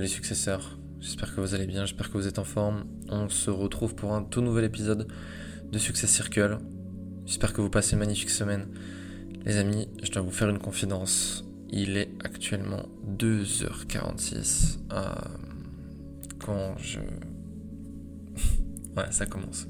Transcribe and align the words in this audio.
les 0.00 0.08
successeurs, 0.08 0.78
j'espère 0.98 1.34
que 1.34 1.40
vous 1.40 1.54
allez 1.54 1.66
bien, 1.66 1.84
j'espère 1.84 2.10
que 2.10 2.16
vous 2.16 2.26
êtes 2.26 2.38
en 2.38 2.44
forme. 2.44 2.86
On 3.08 3.28
se 3.28 3.50
retrouve 3.50 3.94
pour 3.94 4.14
un 4.14 4.22
tout 4.22 4.40
nouvel 4.40 4.64
épisode 4.64 5.06
de 5.70 5.78
Success 5.78 6.10
Circle. 6.10 6.58
J'espère 7.26 7.52
que 7.52 7.60
vous 7.60 7.68
passez 7.68 7.92
une 7.92 7.98
magnifique 7.98 8.30
semaine. 8.30 8.66
Les 9.44 9.58
amis, 9.58 9.88
je 10.02 10.10
dois 10.10 10.22
vous 10.22 10.30
faire 10.30 10.48
une 10.48 10.58
confidence. 10.58 11.44
Il 11.68 11.96
est 11.98 12.10
actuellement 12.24 12.86
2h46 13.18 14.78
euh, 14.92 15.04
quand 16.38 16.76
je... 16.78 17.00
ouais, 18.96 19.10
ça 19.10 19.26
commence. 19.26 19.66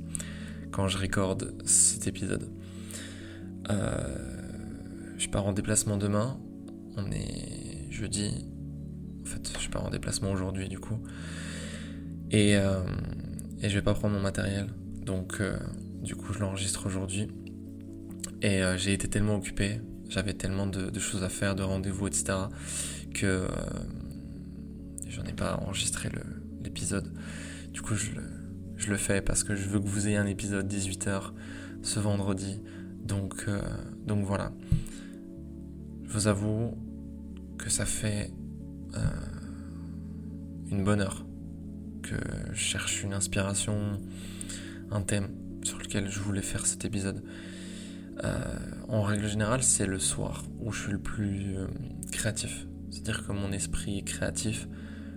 Quand 0.71 0.87
je 0.87 0.97
recorde 0.97 1.55
cet 1.65 2.07
épisode. 2.07 2.49
Euh, 3.69 4.17
je 5.19 5.29
pars 5.29 5.47
en 5.47 5.53
déplacement 5.53 5.97
demain. 5.97 6.39
On 6.97 7.11
est 7.11 7.91
jeudi. 7.91 8.47
En 9.23 9.27
fait, 9.27 9.53
je 9.71 9.73
pars 9.73 9.87
en 9.87 9.91
déplacement 9.91 10.33
aujourd'hui 10.33 10.69
du 10.69 10.81
coup. 10.81 10.99
Et, 12.33 12.57
euh, 12.57 12.83
et 13.63 13.69
je 13.69 13.75
vais 13.77 13.83
pas 13.83 13.95
prendre 13.95 14.15
mon 14.17 14.21
matériel. 14.21 14.67
Donc 15.07 15.37
euh, 15.41 15.57
du 16.03 16.17
coup 16.17 16.33
je 16.33 16.41
l'enregistre 16.41 16.87
aujourd'hui. 16.87 17.29
Et 18.43 18.63
euh, 18.63 18.77
j'ai 18.77 18.93
été 18.93 19.07
tellement 19.09 19.37
occupé, 19.37 19.81
j'avais 20.09 20.33
tellement 20.35 20.67
de, 20.67 20.99
choses 20.99 21.23
à 21.23 21.29
faire, 21.29 21.55
de 21.55 21.63
rendez-vous, 21.63 22.09
etc. 22.09 22.49
que 23.15 23.47
j'en 25.09 25.25
ai 25.25 25.33
pas 25.33 25.57
enregistré 25.57 26.09
l'épisode. 26.65 27.13
Du 27.73 27.81
coup 27.81 27.95
je, 27.95 28.11
le- 28.13 28.23
je 28.77 28.91
le 28.91 28.97
fais 28.97 29.21
parce 29.21 29.45
que 29.45 29.55
je 29.55 29.69
veux 29.69 29.79
que 29.79 29.87
vous 29.87 30.09
ayez 30.09 30.17
un 30.17 30.27
épisode 30.27 30.73
18h 30.73 31.33
ce 31.83 32.01
vendredi. 32.01 32.61
Donc, 33.05 33.47
donc 34.05 34.25
voilà. 34.25 34.53
Je 36.05 36.13
vous 36.13 36.27
avoue 36.27 36.77
que 37.59 37.69
ça 37.71 37.85
fait 37.85 38.33
une 40.71 40.85
bonne 40.85 41.01
heure 41.01 41.25
que 42.03 42.17
je 42.53 42.59
cherche 42.59 43.03
une 43.03 43.13
inspiration, 43.13 44.01
un 44.91 45.03
thème 45.03 45.29
sur 45.63 45.79
lequel 45.79 46.09
je 46.09 46.21
voulais 46.21 46.43
faire 46.43 46.67
cet 46.67 46.85
épisode. 46.85 47.23
Euh, 48.25 48.59
en 48.89 49.03
règle 49.03 49.27
générale, 49.27 49.63
c'est 49.63 49.87
le 49.87 49.99
soir 49.99 50.45
où 50.61 50.73
je 50.73 50.83
suis 50.83 50.93
le 50.93 50.99
plus 50.99 51.57
euh, 51.57 51.67
créatif. 52.13 52.67
C'est-à-dire 52.91 53.27
que 53.27 53.33
mon 53.33 53.53
esprit 53.53 53.99
est 53.99 54.03
créatif. 54.03 54.69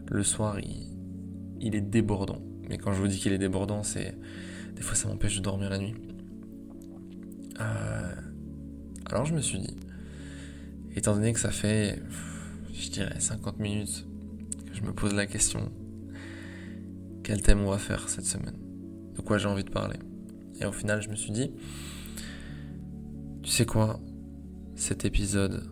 Le 0.09 0.23
soir, 0.23 0.59
il, 0.59 1.75
est 1.75 1.81
débordant. 1.81 2.41
Mais 2.69 2.77
quand 2.77 2.93
je 2.93 2.99
vous 2.99 3.07
dis 3.07 3.19
qu'il 3.19 3.33
est 3.33 3.38
débordant, 3.38 3.83
c'est 3.83 4.17
des 4.75 4.81
fois 4.81 4.95
ça 4.95 5.07
m'empêche 5.07 5.38
de 5.38 5.41
dormir 5.41 5.69
la 5.69 5.77
nuit. 5.77 5.95
Euh, 7.59 8.15
alors 9.05 9.25
je 9.25 9.33
me 9.33 9.41
suis 9.41 9.59
dit, 9.59 9.75
étant 10.95 11.13
donné 11.13 11.33
que 11.33 11.39
ça 11.39 11.51
fait, 11.51 12.01
je 12.73 12.89
dirais, 12.89 13.19
50 13.19 13.59
minutes 13.59 14.05
me 14.83 14.93
pose 14.93 15.13
la 15.13 15.25
question, 15.25 15.71
quel 17.23 17.41
thème 17.41 17.61
on 17.61 17.69
va 17.69 17.77
faire 17.77 18.09
cette 18.09 18.25
semaine? 18.25 18.57
De 19.15 19.21
quoi 19.21 19.37
j'ai 19.37 19.47
envie 19.47 19.63
de 19.63 19.69
parler? 19.69 19.97
Et 20.59 20.65
au 20.65 20.71
final, 20.71 21.01
je 21.01 21.09
me 21.09 21.15
suis 21.15 21.31
dit, 21.31 21.51
tu 23.41 23.49
sais 23.49 23.66
quoi? 23.66 23.99
Cet 24.75 25.05
épisode, 25.05 25.63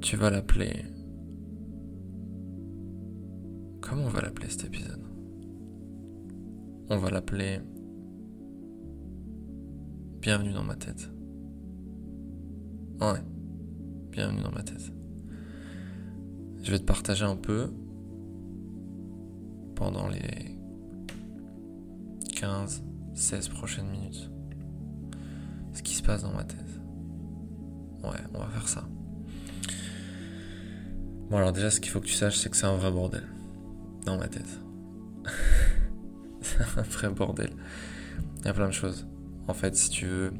tu 0.00 0.16
vas 0.16 0.30
l'appeler... 0.30 0.84
Comment 3.80 4.04
on 4.04 4.08
va 4.08 4.20
l'appeler 4.22 4.48
cet 4.48 4.64
épisode? 4.64 5.02
On 6.88 6.96
va 6.96 7.10
l'appeler... 7.10 7.60
Bienvenue 10.20 10.52
dans 10.52 10.62
ma 10.62 10.76
tête. 10.76 11.10
Ouais. 13.00 13.20
Bienvenue 14.12 14.42
dans 14.42 14.52
ma 14.52 14.62
tête. 14.62 14.92
Je 16.62 16.70
vais 16.70 16.78
te 16.78 16.84
partager 16.84 17.24
un 17.24 17.34
peu 17.34 17.72
pendant 19.82 20.06
les 20.06 20.56
15, 22.36 22.84
16 23.14 23.48
prochaines 23.48 23.88
minutes 23.88 24.30
ce 25.72 25.82
qui 25.82 25.94
se 25.94 26.04
passe 26.04 26.22
dans 26.22 26.32
ma 26.32 26.44
tête. 26.44 26.80
Ouais, 28.04 28.20
on 28.32 28.38
va 28.38 28.46
faire 28.46 28.68
ça. 28.68 28.84
Bon 31.28 31.38
alors 31.38 31.52
déjà 31.52 31.68
ce 31.68 31.80
qu'il 31.80 31.90
faut 31.90 31.98
que 31.98 32.06
tu 32.06 32.12
saches 32.12 32.36
c'est 32.36 32.48
que 32.48 32.56
c'est 32.56 32.66
un 32.66 32.76
vrai 32.76 32.92
bordel 32.92 33.24
dans 34.06 34.18
ma 34.18 34.28
tête. 34.28 34.60
c'est 36.42 36.78
un 36.78 36.82
vrai 36.82 37.08
bordel. 37.10 37.50
Il 38.38 38.44
y 38.44 38.48
a 38.48 38.54
plein 38.54 38.68
de 38.68 38.72
choses. 38.72 39.08
En 39.48 39.54
fait 39.54 39.74
si 39.74 39.90
tu 39.90 40.06
veux, 40.06 40.32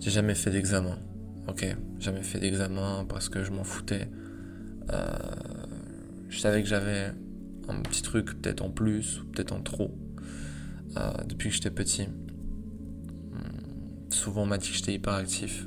j'ai 0.00 0.10
jamais 0.10 0.34
fait 0.34 0.50
d'examen. 0.50 0.98
Ok, 1.46 1.64
jamais 2.00 2.24
fait 2.24 2.40
d'examen 2.40 3.06
parce 3.08 3.28
que 3.28 3.44
je 3.44 3.52
m'en 3.52 3.62
foutais. 3.64 4.10
Euh, 4.92 5.06
je 6.28 6.38
savais 6.40 6.62
que 6.62 6.68
j'avais 6.68 7.12
un 7.68 7.80
petit 7.80 8.02
truc 8.02 8.40
peut-être 8.40 8.62
en 8.62 8.70
plus 8.70 9.22
peut-être 9.32 9.52
en 9.52 9.60
trop 9.60 9.96
euh, 10.96 11.12
depuis 11.26 11.50
que 11.50 11.54
j'étais 11.54 11.70
petit. 11.70 12.08
Hum, 13.32 14.10
Souvent 14.10 14.42
on 14.42 14.46
m'a 14.46 14.58
dit 14.58 14.68
que 14.68 14.74
j'étais 14.74 14.94
hyperactif. 14.94 15.66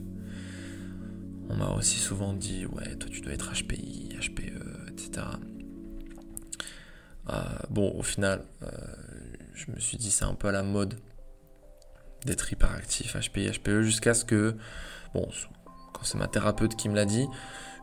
On 1.50 1.56
m'a 1.56 1.69
aussi 1.72 2.00
souvent 2.00 2.34
dit 2.34 2.66
ouais 2.66 2.95
toi 2.95 3.09
tu 3.09 3.22
dois 3.22 3.34
être 3.34 3.51
HPI, 3.53 4.17
HPE, 4.19 4.91
etc. 4.91 5.28
Euh, 7.29 7.34
bon 7.69 7.94
au 7.97 8.03
final 8.03 8.44
euh, 8.63 8.68
je 9.53 9.72
me 9.72 9.79
suis 9.79 9.97
dit 9.97 10.09
c'est 10.12 10.25
un 10.25 10.33
peu 10.33 10.47
à 10.47 10.51
la 10.51 10.63
mode 10.63 10.95
d'être 12.25 12.51
hyperactif, 12.51 13.16
HPI, 13.16 13.51
HPE 13.51 13.81
jusqu'à 13.81 14.13
ce 14.13 14.25
que 14.25 14.56
bon 15.13 15.28
quand 15.94 16.03
c'est 16.03 16.18
ma 16.18 16.28
thérapeute 16.28 16.75
qui 16.75 16.89
me 16.89 16.95
l'a 16.95 17.06
dit, 17.06 17.28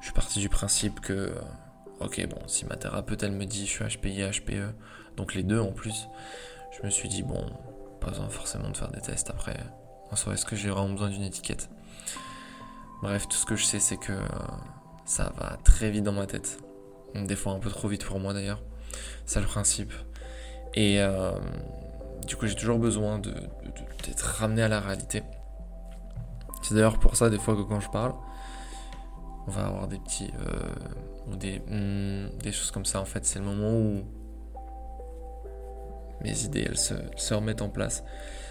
je 0.00 0.06
suis 0.06 0.15
parti 0.15 0.41
du 0.41 0.49
principe 0.49 1.00
que 1.00 1.33
ok 2.01 2.27
bon 2.29 2.39
si 2.47 2.65
ma 2.67 2.77
thérapeute 2.77 3.23
elle 3.23 3.33
me 3.33 3.45
dit 3.45 3.67
je 3.67 3.71
suis 3.85 3.85
HPI, 3.99 4.23
HPE, 4.41 4.73
donc 5.17 5.35
les 5.35 5.43
deux 5.43 5.61
en 5.61 5.73
plus, 5.73 6.09
je 6.79 6.85
me 6.87 6.91
suis 6.91 7.09
dit 7.09 7.23
bon 7.23 7.45
pas 8.01 8.09
besoin 8.09 8.29
forcément 8.29 8.71
de 8.71 8.77
faire 8.77 8.91
des 8.91 9.01
tests 9.01 9.31
après. 9.31 9.57
En 10.11 10.17
soi 10.17 10.35
est-ce 10.35 10.45
que 10.47 10.57
j'ai 10.57 10.71
vraiment 10.71 10.91
besoin 10.91 11.09
d'une 11.09 11.25
étiquette? 11.25 11.69
Bref 13.03 13.29
tout 13.29 13.37
ce 13.37 13.47
que 13.47 13.57
je 13.57 13.65
sais 13.65 13.81
c'est 13.81 13.97
que 13.97 14.13
euh, 14.13 14.27
ça 15.05 15.33
va 15.39 15.57
très 15.65 15.91
vite 15.91 16.05
dans 16.05 16.13
ma 16.13 16.27
tête. 16.27 16.59
Des 17.15 17.37
fois 17.37 17.53
un 17.53 17.59
peu 17.59 17.71
trop 17.71 17.89
vite 17.89 18.05
pour 18.05 18.19
moi 18.21 18.33
d'ailleurs. 18.35 18.61
C'est 19.27 19.41
le 19.41 19.47
principe. 19.47 19.93
Et 20.75 21.01
euh, 21.01 21.33
du 22.27 22.37
coup 22.37 22.47
j'ai 22.47 22.55
toujours 22.55 22.79
besoin 22.79 23.19
de- 23.19 23.31
de- 23.31 24.07
d'être 24.07 24.23
ramené 24.23 24.63
à 24.63 24.69
la 24.69 24.81
réalité. 24.81 25.23
C'est 26.63 26.75
d'ailleurs 26.75 26.99
pour 26.99 27.17
ça 27.17 27.31
des 27.31 27.39
fois 27.39 27.55
que 27.57 27.63
quand 27.63 27.81
je 27.81 27.89
parle, 27.89 28.13
on 29.49 29.51
va 29.51 29.67
avoir 29.67 29.89
des 29.89 29.99
petits 29.99 30.31
euh, 30.47 31.31
ou 31.31 31.37
des 31.37 31.61
hmm, 31.61 32.39
des 32.39 32.53
choses 32.53 32.71
comme 32.71 32.85
ça. 32.85 33.01
En 33.01 33.07
fait, 33.07 33.25
c'est 33.25 33.39
le 33.39 33.47
moment 33.47 33.73
où 33.73 34.05
mes 36.21 36.45
idées 36.45 36.67
elles 36.69 36.79
se, 36.79 36.95
se 37.17 37.33
remettent 37.33 37.63
en 37.63 37.71
place. 37.71 38.05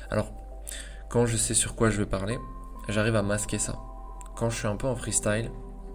Alors, 0.10 0.32
quand 1.10 1.28
je 1.28 1.38
sais 1.38 1.54
sur 1.54 1.76
quoi 1.76 1.92
je 1.92 2.00
veux 2.00 2.06
parler, 2.08 2.38
j'arrive 2.90 3.16
à 3.16 3.22
masquer 3.22 3.60
ça. 3.60 3.78
Quand 4.36 4.50
je 4.50 4.58
suis 4.58 4.68
un 4.68 4.76
peu 4.76 4.88
en 4.88 4.96
freestyle, 4.96 5.52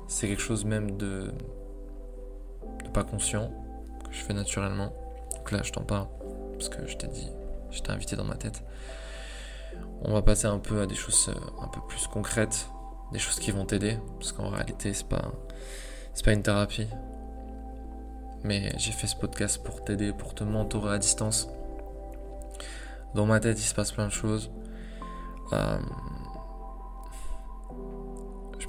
c'est 0.07 0.29
quelque 0.29 0.43
chose 0.43 0.65
même 0.65 0.97
de, 0.97 1.33
de 2.85 2.89
pas 2.93 3.03
conscient 3.03 3.51
que 4.05 4.13
je 4.13 4.23
fais 4.23 4.35
naturellement. 4.35 4.93
Donc 5.37 5.51
là, 5.51 5.63
je 5.63 5.73
t'en 5.73 5.83
parle 5.83 6.07
parce 6.53 6.69
que 6.69 6.87
je 6.87 6.97
t'ai 6.97 7.09
dit, 7.09 7.29
je 7.71 7.81
t'ai 7.81 7.91
invité 7.91 8.15
dans 8.15 8.25
ma 8.25 8.37
tête. 8.37 8.63
On 10.03 10.13
va 10.13 10.23
passer 10.23 10.47
un 10.47 10.59
peu 10.59 10.81
à 10.81 10.87
des 10.87 10.95
choses 10.95 11.29
euh, 11.29 11.63
un 11.63 11.69
peu 11.69 11.81
plus 11.89 12.07
concrètes, 12.07 12.69
des 13.13 13.19
choses 13.19 13.39
qui 13.39 13.51
vont 13.51 13.65
t'aider, 13.65 13.99
parce 14.19 14.33
qu'en 14.33 14.49
réalité, 14.49 14.93
c'est 14.95 15.09
pas, 15.09 15.33
pas 16.25 16.33
une 16.33 16.43
thérapie. 16.43 16.89
Mais 18.45 18.73
j'ai 18.79 18.93
fait 18.93 19.07
ce 19.07 19.17
podcast 19.17 19.63
pour 19.63 19.85
t'aider, 19.85 20.13
pour 20.13 20.35
te 20.35 20.43
mentorer 20.45 20.95
à 20.95 20.99
distance. 20.99 21.49
Dans 23.15 23.27
ma 23.27 23.41
tête, 23.41 23.59
il 23.59 23.65
se 23.65 23.75
passe 23.75 23.93
plein 23.93 24.07
de 24.07 24.13
choses. 24.13 24.51
Euh, 25.53 25.79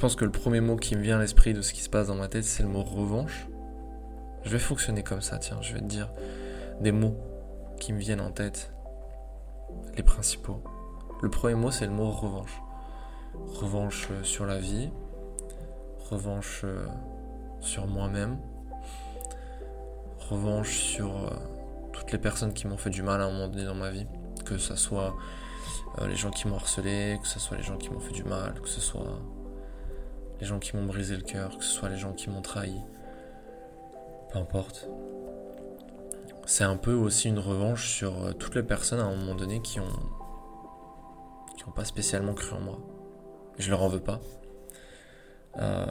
Je 0.03 0.07
pense 0.07 0.17
que 0.17 0.25
le 0.25 0.31
premier 0.31 0.59
mot 0.59 0.75
qui 0.75 0.97
me 0.97 1.01
vient 1.01 1.17
à 1.17 1.21
l'esprit 1.21 1.53
de 1.53 1.61
ce 1.61 1.71
qui 1.71 1.81
se 1.81 1.87
passe 1.87 2.07
dans 2.07 2.15
ma 2.15 2.27
tête, 2.27 2.43
c'est 2.43 2.61
le 2.61 2.67
mot 2.67 2.83
revanche. 2.83 3.47
Je 4.43 4.49
vais 4.49 4.59
fonctionner 4.59 5.01
comme 5.01 5.21
ça, 5.21 5.37
tiens, 5.37 5.61
je 5.61 5.73
vais 5.73 5.79
te 5.79 5.85
dire 5.85 6.11
des 6.81 6.91
mots 6.91 7.15
qui 7.79 7.93
me 7.93 7.99
viennent 7.99 8.19
en 8.19 8.31
tête, 8.31 8.73
les 9.95 10.03
principaux. 10.03 10.61
Le 11.21 11.29
premier 11.29 11.55
mot, 11.55 11.71
c'est 11.71 11.85
le 11.85 11.93
mot 11.93 12.11
revanche. 12.11 12.62
Revanche 13.33 14.09
euh, 14.11 14.23
sur 14.23 14.45
la 14.45 14.59
vie, 14.59 14.91
revanche 16.11 16.61
euh, 16.63 16.85
sur 17.61 17.87
moi-même, 17.87 18.37
revanche 20.29 20.77
sur 20.77 21.17
euh, 21.17 21.29
toutes 21.91 22.11
les 22.11 22.19
personnes 22.19 22.53
qui 22.53 22.67
m'ont 22.67 22.77
fait 22.77 22.91
du 22.91 23.01
mal 23.01 23.21
à 23.21 23.25
un 23.25 23.31
moment 23.31 23.47
donné 23.47 23.65
dans 23.65 23.73
ma 23.75 23.89
vie. 23.89 24.05
Que 24.45 24.57
ce 24.57 24.75
soit 24.75 25.15
les 26.05 26.15
gens 26.15 26.29
qui 26.29 26.47
m'ont 26.47 26.57
harcelé, 26.57 27.17
que 27.21 27.27
ce 27.27 27.39
soit 27.39 27.57
les 27.57 27.63
gens 27.63 27.77
qui 27.77 27.89
m'ont 27.89 27.99
fait 27.99 28.11
du 28.11 28.23
mal, 28.23 28.59
que 28.61 28.67
ce 28.67 28.81
soit 28.81 29.19
les 30.39 30.45
gens 30.45 30.59
qui 30.59 30.75
m'ont 30.75 30.85
brisé 30.85 31.15
le 31.15 31.21
cœur, 31.21 31.57
que 31.57 31.63
ce 31.63 31.71
soit 31.71 31.89
les 31.89 31.97
gens 31.97 32.13
qui 32.13 32.29
m'ont 32.29 32.41
trahi. 32.41 32.75
Peu 34.31 34.39
importe. 34.39 34.89
C'est 36.45 36.65
un 36.65 36.75
peu 36.75 36.93
aussi 36.93 37.29
une 37.29 37.39
revanche 37.39 37.89
sur 37.89 38.35
toutes 38.37 38.55
les 38.55 38.63
personnes 38.63 38.99
à 38.99 39.05
un 39.05 39.15
moment 39.15 39.35
donné 39.35 39.61
qui 39.61 39.79
qui 41.57 41.65
n'ont 41.65 41.73
pas 41.73 41.85
spécialement 41.85 42.33
cru 42.33 42.55
en 42.55 42.59
moi. 42.59 42.79
Je 43.57 43.69
leur 43.69 43.83
en 43.83 43.87
veux 43.87 43.99
pas. 43.99 44.19
Euh, 45.57 45.85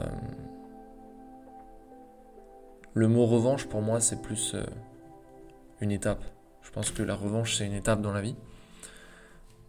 Le 2.93 3.07
mot 3.07 3.25
revanche 3.25 3.65
pour 3.65 3.81
moi 3.81 3.99
c'est 3.99 4.21
plus 4.21 4.53
euh, 4.53 4.63
une 5.79 5.91
étape. 5.91 6.23
Je 6.61 6.71
pense 6.71 6.91
que 6.91 7.01
la 7.01 7.15
revanche 7.15 7.55
c'est 7.57 7.65
une 7.65 7.73
étape 7.73 8.01
dans 8.01 8.13
la 8.13 8.21
vie. 8.21 8.35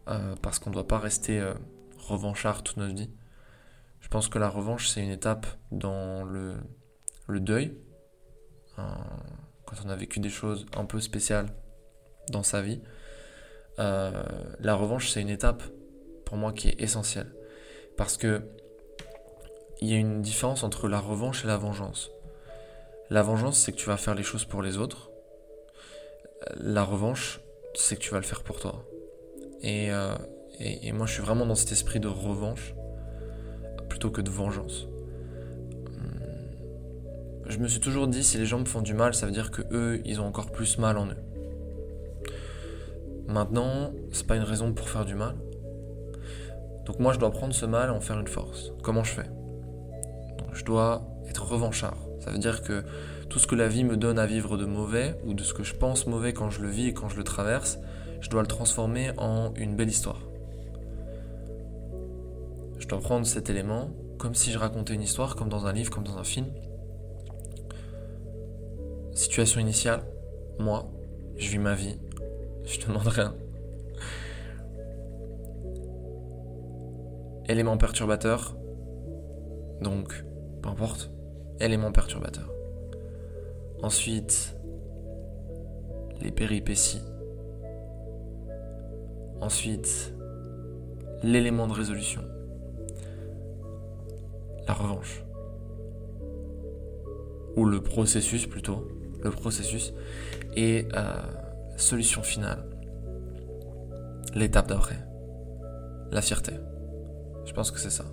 Euh, 0.08 0.34
parce 0.42 0.58
qu'on 0.58 0.70
ne 0.70 0.74
doit 0.74 0.86
pas 0.86 0.98
rester 0.98 1.42
revanchard 1.98 2.62
toute 2.62 2.76
notre 2.76 2.94
vie. 2.94 3.10
Je 4.00 4.08
pense 4.08 4.28
que 4.28 4.38
la 4.38 4.48
revanche 4.48 4.88
c'est 4.88 5.02
une 5.02 5.10
étape 5.10 5.46
dans 5.70 6.24
le, 6.24 6.56
le 7.26 7.40
deuil. 7.40 7.74
Quand 8.76 9.76
on 9.86 9.88
a 9.88 9.96
vécu 9.96 10.20
des 10.20 10.28
choses 10.28 10.66
un 10.76 10.84
peu 10.84 11.00
spéciales 11.00 11.46
dans 12.28 12.42
sa 12.42 12.60
vie. 12.60 12.82
La 13.78 14.74
revanche 14.74 15.10
c'est 15.10 15.22
une 15.22 15.30
étape 15.30 15.62
pour 16.26 16.36
moi 16.36 16.52
qui 16.52 16.68
est 16.68 16.80
essentielle. 16.82 17.32
Parce 17.96 18.16
que 18.16 18.42
il 19.80 19.90
y 19.90 19.94
a 19.94 19.98
une 19.98 20.22
différence 20.22 20.62
entre 20.62 20.88
la 20.88 20.98
revanche 20.98 21.44
et 21.44 21.46
la 21.46 21.56
vengeance. 21.56 22.10
La 23.10 23.22
vengeance, 23.22 23.58
c'est 23.58 23.72
que 23.72 23.76
tu 23.76 23.86
vas 23.86 23.96
faire 23.96 24.14
les 24.14 24.22
choses 24.22 24.44
pour 24.44 24.62
les 24.62 24.78
autres. 24.78 25.10
La 26.56 26.84
revanche, 26.84 27.40
c'est 27.74 27.96
que 27.96 28.00
tu 28.00 28.10
vas 28.10 28.18
le 28.18 28.24
faire 28.24 28.42
pour 28.42 28.60
toi. 28.60 28.84
Et, 29.62 29.90
euh, 29.90 30.14
moi, 30.92 31.06
je 31.06 31.12
suis 31.12 31.22
vraiment 31.22 31.44
dans 31.44 31.54
cet 31.54 31.72
esprit 31.72 32.00
de 32.00 32.08
revanche 32.08 32.74
plutôt 33.88 34.10
que 34.10 34.20
de 34.20 34.30
vengeance. 34.30 34.86
Hum, 35.86 36.20
Je 37.46 37.58
me 37.58 37.68
suis 37.68 37.80
toujours 37.80 38.08
dit, 38.08 38.24
si 38.24 38.38
les 38.38 38.46
gens 38.46 38.60
me 38.60 38.64
font 38.64 38.80
du 38.80 38.94
mal, 38.94 39.14
ça 39.14 39.26
veut 39.26 39.32
dire 39.32 39.50
que 39.50 39.62
eux, 39.70 40.00
ils 40.04 40.20
ont 40.20 40.26
encore 40.26 40.50
plus 40.50 40.78
mal 40.78 40.96
en 40.96 41.08
eux. 41.08 41.22
Maintenant, 43.26 43.92
c'est 44.12 44.26
pas 44.26 44.36
une 44.36 44.42
raison 44.42 44.72
pour 44.72 44.88
faire 44.88 45.04
du 45.04 45.14
mal. 45.14 45.34
Donc 46.84 46.98
moi, 46.98 47.12
je 47.12 47.18
dois 47.18 47.30
prendre 47.30 47.54
ce 47.54 47.66
mal 47.66 47.88
et 47.88 47.92
en 47.92 48.00
faire 48.00 48.18
une 48.18 48.28
force. 48.28 48.72
Comment 48.82 49.04
je 49.04 49.12
fais? 49.12 49.30
Je 50.52 50.64
dois 50.64 51.02
être 51.28 51.44
revanchard. 51.44 51.96
Ça 52.20 52.30
veut 52.30 52.38
dire 52.38 52.62
que 52.62 52.84
tout 53.28 53.38
ce 53.38 53.46
que 53.46 53.54
la 53.54 53.68
vie 53.68 53.84
me 53.84 53.96
donne 53.96 54.18
à 54.18 54.26
vivre 54.26 54.56
de 54.56 54.64
mauvais, 54.64 55.18
ou 55.24 55.34
de 55.34 55.42
ce 55.42 55.54
que 55.54 55.62
je 55.62 55.74
pense 55.74 56.06
mauvais 56.06 56.32
quand 56.32 56.50
je 56.50 56.62
le 56.62 56.68
vis 56.68 56.88
et 56.88 56.94
quand 56.94 57.08
je 57.08 57.16
le 57.16 57.24
traverse, 57.24 57.78
je 58.20 58.30
dois 58.30 58.42
le 58.42 58.46
transformer 58.48 59.10
en 59.18 59.52
une 59.54 59.76
belle 59.76 59.88
histoire. 59.88 60.20
Je 62.78 62.86
dois 62.86 63.00
prendre 63.00 63.26
cet 63.26 63.50
élément 63.50 63.90
comme 64.18 64.34
si 64.34 64.52
je 64.52 64.58
racontais 64.58 64.94
une 64.94 65.02
histoire, 65.02 65.36
comme 65.36 65.48
dans 65.48 65.66
un 65.66 65.72
livre, 65.72 65.90
comme 65.90 66.04
dans 66.04 66.18
un 66.18 66.24
film. 66.24 66.46
Situation 69.12 69.60
initiale, 69.60 70.02
moi, 70.58 70.90
je 71.36 71.50
vis 71.50 71.58
ma 71.58 71.74
vie, 71.74 71.98
je 72.64 72.78
te 72.78 72.86
demande 72.86 73.08
rien. 73.08 73.34
Élément 77.46 77.76
perturbateur, 77.76 78.56
donc 79.80 80.24
peu 80.62 80.68
importe, 80.68 81.10
élément 81.60 81.92
perturbateur. 81.92 82.50
Ensuite, 83.82 84.56
les 86.22 86.30
péripéties. 86.30 87.02
Ensuite, 89.40 90.14
l'élément 91.22 91.66
de 91.66 91.72
résolution. 91.72 92.22
La 94.66 94.72
revanche. 94.72 95.22
Ou 97.56 97.66
le 97.66 97.82
processus 97.82 98.46
plutôt. 98.46 98.88
Le 99.22 99.30
processus. 99.30 99.92
Et 100.56 100.88
euh, 100.94 101.12
solution 101.76 102.22
finale. 102.22 102.64
L'étape 104.34 104.68
d'après. 104.68 104.98
La 106.10 106.22
fierté. 106.22 106.54
Je 107.46 107.52
pense 107.52 107.70
que 107.70 107.78
c'est 107.78 107.90
ça. 107.90 108.04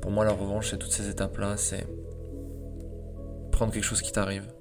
Pour 0.00 0.10
moi, 0.10 0.24
la 0.24 0.32
revanche, 0.32 0.70
c'est 0.70 0.78
toutes 0.78 0.92
ces 0.92 1.08
étapes-là. 1.08 1.56
C'est 1.56 1.86
prendre 3.52 3.72
quelque 3.72 3.84
chose 3.84 4.02
qui 4.02 4.10
t'arrive, 4.10 4.52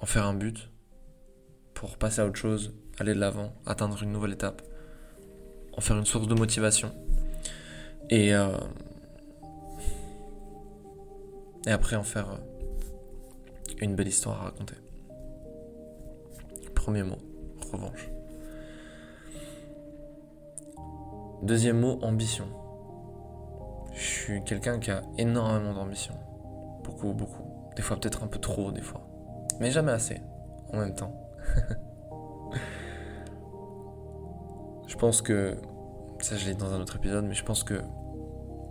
en 0.00 0.06
faire 0.06 0.24
un 0.24 0.34
but 0.34 0.70
pour 1.74 1.98
passer 1.98 2.22
à 2.22 2.26
autre 2.26 2.36
chose, 2.36 2.74
aller 2.98 3.12
de 3.12 3.20
l'avant, 3.20 3.52
atteindre 3.66 4.02
une 4.02 4.12
nouvelle 4.12 4.32
étape, 4.32 4.62
en 5.76 5.80
faire 5.80 5.98
une 5.98 6.06
source 6.06 6.26
de 6.26 6.34
motivation. 6.34 6.90
Et, 8.08 8.34
euh, 8.34 8.56
et 11.66 11.70
après 11.70 11.96
en 11.96 12.04
faire 12.04 12.30
euh, 12.30 12.36
une 13.80 13.94
belle 13.94 14.08
histoire 14.08 14.40
à 14.40 14.44
raconter. 14.44 14.76
Premier 16.74 17.02
mot, 17.02 17.18
revanche. 17.72 18.15
Deuxième 21.42 21.80
mot, 21.80 21.98
ambition. 22.02 22.46
Je 23.92 24.00
suis 24.00 24.42
quelqu'un 24.44 24.78
qui 24.78 24.90
a 24.90 25.02
énormément 25.18 25.74
d'ambition. 25.74 26.14
Beaucoup, 26.82 27.12
beaucoup. 27.12 27.44
Des 27.76 27.82
fois 27.82 27.98
peut-être 27.98 28.24
un 28.24 28.26
peu 28.26 28.38
trop, 28.38 28.72
des 28.72 28.80
fois. 28.80 29.06
Mais 29.60 29.70
jamais 29.70 29.92
assez, 29.92 30.22
en 30.72 30.78
même 30.78 30.94
temps. 30.94 31.12
je 34.86 34.96
pense 34.96 35.20
que... 35.20 35.56
Ça, 36.20 36.36
je 36.36 36.46
l'ai 36.46 36.54
dit 36.54 36.60
dans 36.60 36.72
un 36.72 36.80
autre 36.80 36.96
épisode, 36.96 37.26
mais 37.26 37.34
je 37.34 37.44
pense 37.44 37.62
que... 37.62 37.82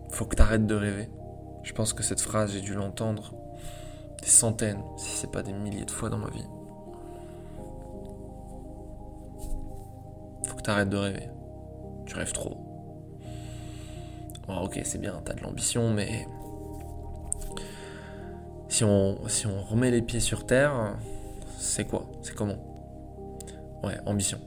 Faut 0.10 0.26
que 0.26 0.36
t'arrêtes 0.36 0.66
de 0.66 0.76
rêver. 0.76 1.10
Je 1.62 1.74
pense 1.74 1.94
que 1.94 2.02
cette 2.02 2.22
phrase, 2.22 2.52
j'ai 2.52 2.62
dû 2.62 2.74
l'entendre 2.74 3.36
des 4.22 4.28
centaines, 4.28 4.82
si 4.98 5.18
c'est 5.18 5.32
pas 5.32 5.44
des 5.44 5.54
milliers 5.54 5.86
de 5.86 5.92
fois 5.92 6.10
dans 6.10 6.18
ma 6.18 6.30
vie. 6.30 6.48
Faut 10.48 10.56
que 10.56 10.62
t'arrêtes 10.62 10.90
de 10.90 10.98
rêver. 10.98 11.30
Tu 12.06 12.16
rêves 12.16 12.34
trop. 12.34 12.58
Ok, 14.48 14.80
c'est 14.84 15.00
bien, 15.00 15.22
t'as 15.26 15.34
de 15.34 15.42
l'ambition, 15.42 15.92
mais 15.92 16.28
si 18.76 18.84
on, 18.84 19.18
remet 19.70 19.90
les 19.90 20.02
pieds 20.02 20.20
sur 20.20 20.46
terre, 20.46 20.98
c'est 21.58 21.86
quoi? 21.86 22.06
C'est 22.22 22.36
comment? 22.36 22.58
Ouais, 23.84 23.98
ambition. 24.06 24.40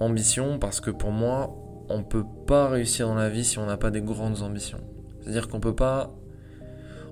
Ambition 0.00 0.58
parce 0.58 0.80
que 0.80 0.90
pour 0.90 1.10
moi, 1.10 1.56
on 1.88 2.02
peut 2.02 2.26
pas 2.46 2.68
réussir 2.68 3.06
dans 3.06 3.14
la 3.14 3.30
vie 3.30 3.44
si 3.44 3.58
on 3.58 3.66
n'a 3.66 3.76
pas 3.76 3.90
des 3.90 4.02
grandes 4.02 4.42
ambitions. 4.42 4.80
C'est-à-dire 5.20 5.48
qu'on 5.48 5.60
peut 5.60 5.74
pas 5.74 6.12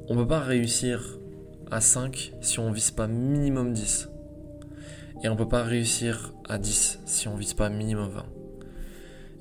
on 0.09 0.17
peut 0.17 0.27
pas 0.27 0.41
réussir 0.41 1.19
à 1.71 1.81
5 1.81 2.33
si 2.41 2.59
on 2.59 2.71
vise 2.73 2.91
pas 2.91 3.07
minimum 3.07 3.73
10. 3.73 4.11
Et 5.23 5.29
on 5.29 5.37
peut 5.37 5.49
pas 5.49 5.63
réussir 5.63 6.35
à 6.49 6.59
10 6.59 7.01
si 7.07 7.29
on 7.29 7.37
vise 7.37 7.55
pas 7.55 7.71
minimum 7.71 8.11
20. 8.11 8.34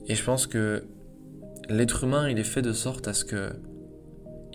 Et 0.08 0.16
je 0.16 0.24
pense 0.24 0.48
que 0.48 0.86
l'être 1.70 2.04
humain, 2.04 2.30
il 2.30 2.40
est 2.40 2.44
fait 2.44 2.62
de 2.62 2.74
sorte 2.74 3.08
à 3.08 3.14
ce 3.14 3.26
que 3.26 3.54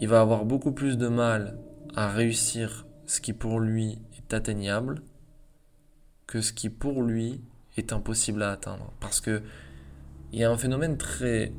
il 0.01 0.09
va 0.09 0.21
avoir 0.21 0.45
beaucoup 0.45 0.73
plus 0.73 0.97
de 0.97 1.09
mal 1.09 1.59
à 1.95 2.09
réussir 2.09 2.87
ce 3.07 3.21
qui 3.21 3.33
pour 3.33 3.59
lui 3.59 3.99
est 4.17 4.33
atteignable 4.33 5.03
que 6.29 6.41
ce 6.41 6.53
qui 6.53 6.69
pour 6.69 7.03
lui 7.03 7.41
est 7.77 7.93
impossible 7.93 8.43
à 8.43 8.53
atteindre. 8.53 8.93
Parce 9.01 9.21
que 9.21 9.43
il 10.33 10.39
y 10.39 10.45
a 10.45 10.51
un 10.51 10.59
phénomène 10.59 10.99
très 10.99 11.53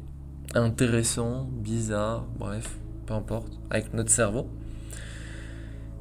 intéressant, 0.53 1.43
bizarre, 1.51 2.27
bref, 2.38 2.77
peu 3.08 3.13
importe, 3.15 3.60
avec 3.72 3.93
notre 3.93 4.12
cerveau, 4.12 4.48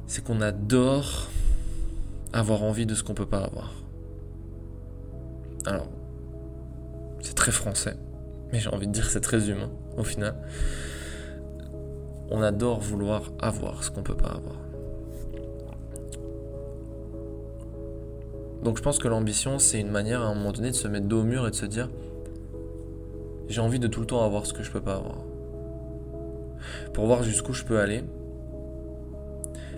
c'est 0.05 0.23
qu'on 0.23 0.41
adore 0.41 1.29
avoir 2.31 2.63
envie 2.63 2.85
de 2.85 2.93
ce 2.93 3.03
qu'on 3.03 3.15
peut 3.15 3.25
pas 3.25 3.43
avoir. 3.43 3.73
Alors, 5.65 5.89
français, 7.51 7.95
mais 8.51 8.59
j'ai 8.59 8.69
envie 8.69 8.87
de 8.87 8.91
dire 8.91 9.09
c'est 9.09 9.21
très 9.21 9.49
humain 9.49 9.69
au 9.97 10.03
final. 10.03 10.35
On 12.31 12.41
adore 12.41 12.79
vouloir 12.79 13.31
avoir 13.39 13.83
ce 13.83 13.91
qu'on 13.91 14.03
peut 14.03 14.15
pas 14.15 14.29
avoir. 14.29 14.57
Donc 18.63 18.77
je 18.77 18.83
pense 18.83 18.99
que 18.99 19.07
l'ambition, 19.07 19.57
c'est 19.57 19.79
une 19.79 19.89
manière 19.89 20.21
à 20.21 20.25
un 20.25 20.35
moment 20.35 20.51
donné 20.51 20.71
de 20.71 20.75
se 20.75 20.87
mettre 20.87 21.07
dos 21.07 21.21
au 21.21 21.23
mur 21.23 21.47
et 21.47 21.51
de 21.51 21.55
se 21.55 21.65
dire 21.65 21.89
j'ai 23.47 23.61
envie 23.61 23.79
de 23.79 23.87
tout 23.87 24.01
le 24.01 24.05
temps 24.05 24.23
avoir 24.23 24.45
ce 24.45 24.53
que 24.53 24.63
je 24.63 24.71
peux 24.71 24.81
pas 24.81 24.95
avoir. 24.95 25.17
Pour 26.93 27.07
voir 27.07 27.23
jusqu'où 27.23 27.53
je 27.53 27.63
peux 27.63 27.79
aller. 27.79 28.03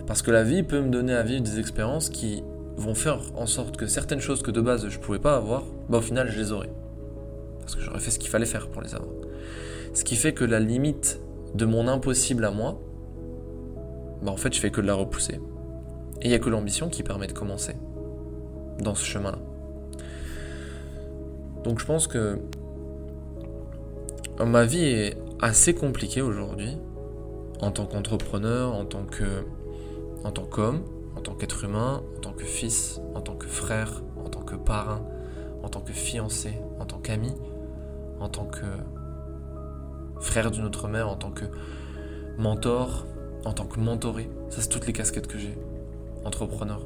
Parce 0.06 0.20
que 0.20 0.30
la 0.30 0.42
vie 0.42 0.62
peut 0.62 0.80
me 0.80 0.90
donner 0.90 1.14
à 1.14 1.22
vivre 1.22 1.42
des 1.42 1.58
expériences 1.58 2.10
qui 2.10 2.42
vont 2.76 2.94
faire 2.94 3.20
en 3.34 3.46
sorte 3.46 3.76
que 3.76 3.86
certaines 3.86 4.20
choses 4.20 4.42
que 4.42 4.50
de 4.50 4.60
base 4.60 4.88
je 4.88 4.98
pouvais 4.98 5.18
pas 5.18 5.36
avoir, 5.36 5.62
bah 5.88 5.98
au 5.98 6.02
final 6.02 6.30
je 6.30 6.38
les 6.38 6.52
aurai. 6.52 6.68
Parce 7.72 7.76
que 7.76 7.86
j'aurais 7.86 8.00
fait 8.00 8.10
ce 8.10 8.18
qu'il 8.18 8.28
fallait 8.28 8.44
faire 8.44 8.68
pour 8.68 8.82
les 8.82 8.94
avoir. 8.94 9.10
Ce 9.94 10.04
qui 10.04 10.14
fait 10.14 10.34
que 10.34 10.44
la 10.44 10.60
limite 10.60 11.20
de 11.54 11.64
mon 11.64 11.88
impossible 11.88 12.44
à 12.44 12.50
moi 12.50 12.78
bah 14.20 14.30
en 14.30 14.36
fait 14.36 14.54
je 14.54 14.60
fais 14.60 14.70
que 14.70 14.82
de 14.82 14.86
la 14.86 14.94
repousser. 14.94 15.40
Et 16.20 16.26
il 16.26 16.28
n'y 16.28 16.34
a 16.34 16.38
que 16.38 16.50
l'ambition 16.50 16.90
qui 16.90 17.02
permet 17.02 17.26
de 17.26 17.32
commencer 17.32 17.74
dans 18.78 18.94
ce 18.94 19.06
chemin-là. 19.06 19.38
Donc 21.64 21.78
je 21.80 21.86
pense 21.86 22.06
que 22.06 22.40
ma 24.44 24.64
vie 24.66 24.84
est 24.84 25.16
assez 25.40 25.74
compliquée 25.74 26.20
aujourd'hui 26.20 26.76
en 27.62 27.70
tant 27.70 27.86
qu'entrepreneur, 27.86 28.74
en 28.74 28.84
tant 28.84 29.04
que 29.04 29.44
en 30.24 30.30
tant 30.30 30.44
qu'homme, 30.44 30.82
en 31.16 31.22
tant 31.22 31.34
qu'être 31.34 31.64
humain, 31.64 32.02
en 32.18 32.20
tant 32.20 32.32
que 32.32 32.44
fils, 32.44 33.00
en 33.14 33.22
tant 33.22 33.34
que 33.34 33.46
frère, 33.46 34.02
en 34.22 34.28
tant 34.28 34.42
que 34.42 34.56
parrain, 34.56 35.00
en 35.62 35.70
tant 35.70 35.80
que 35.80 35.92
fiancé, 35.92 36.52
en 36.78 36.84
tant 36.84 36.98
qu'ami, 36.98 37.32
en 38.22 38.28
tant 38.28 38.46
que 38.46 38.66
frère 40.20 40.50
d'une 40.50 40.64
autre 40.64 40.88
mère, 40.88 41.08
en 41.08 41.16
tant 41.16 41.30
que 41.32 41.44
mentor, 42.38 43.04
en 43.44 43.52
tant 43.52 43.66
que 43.66 43.80
mentoré. 43.80 44.30
Ça, 44.48 44.62
c'est 44.62 44.68
toutes 44.68 44.86
les 44.86 44.92
casquettes 44.92 45.26
que 45.26 45.38
j'ai. 45.38 45.58
Entrepreneur. 46.24 46.80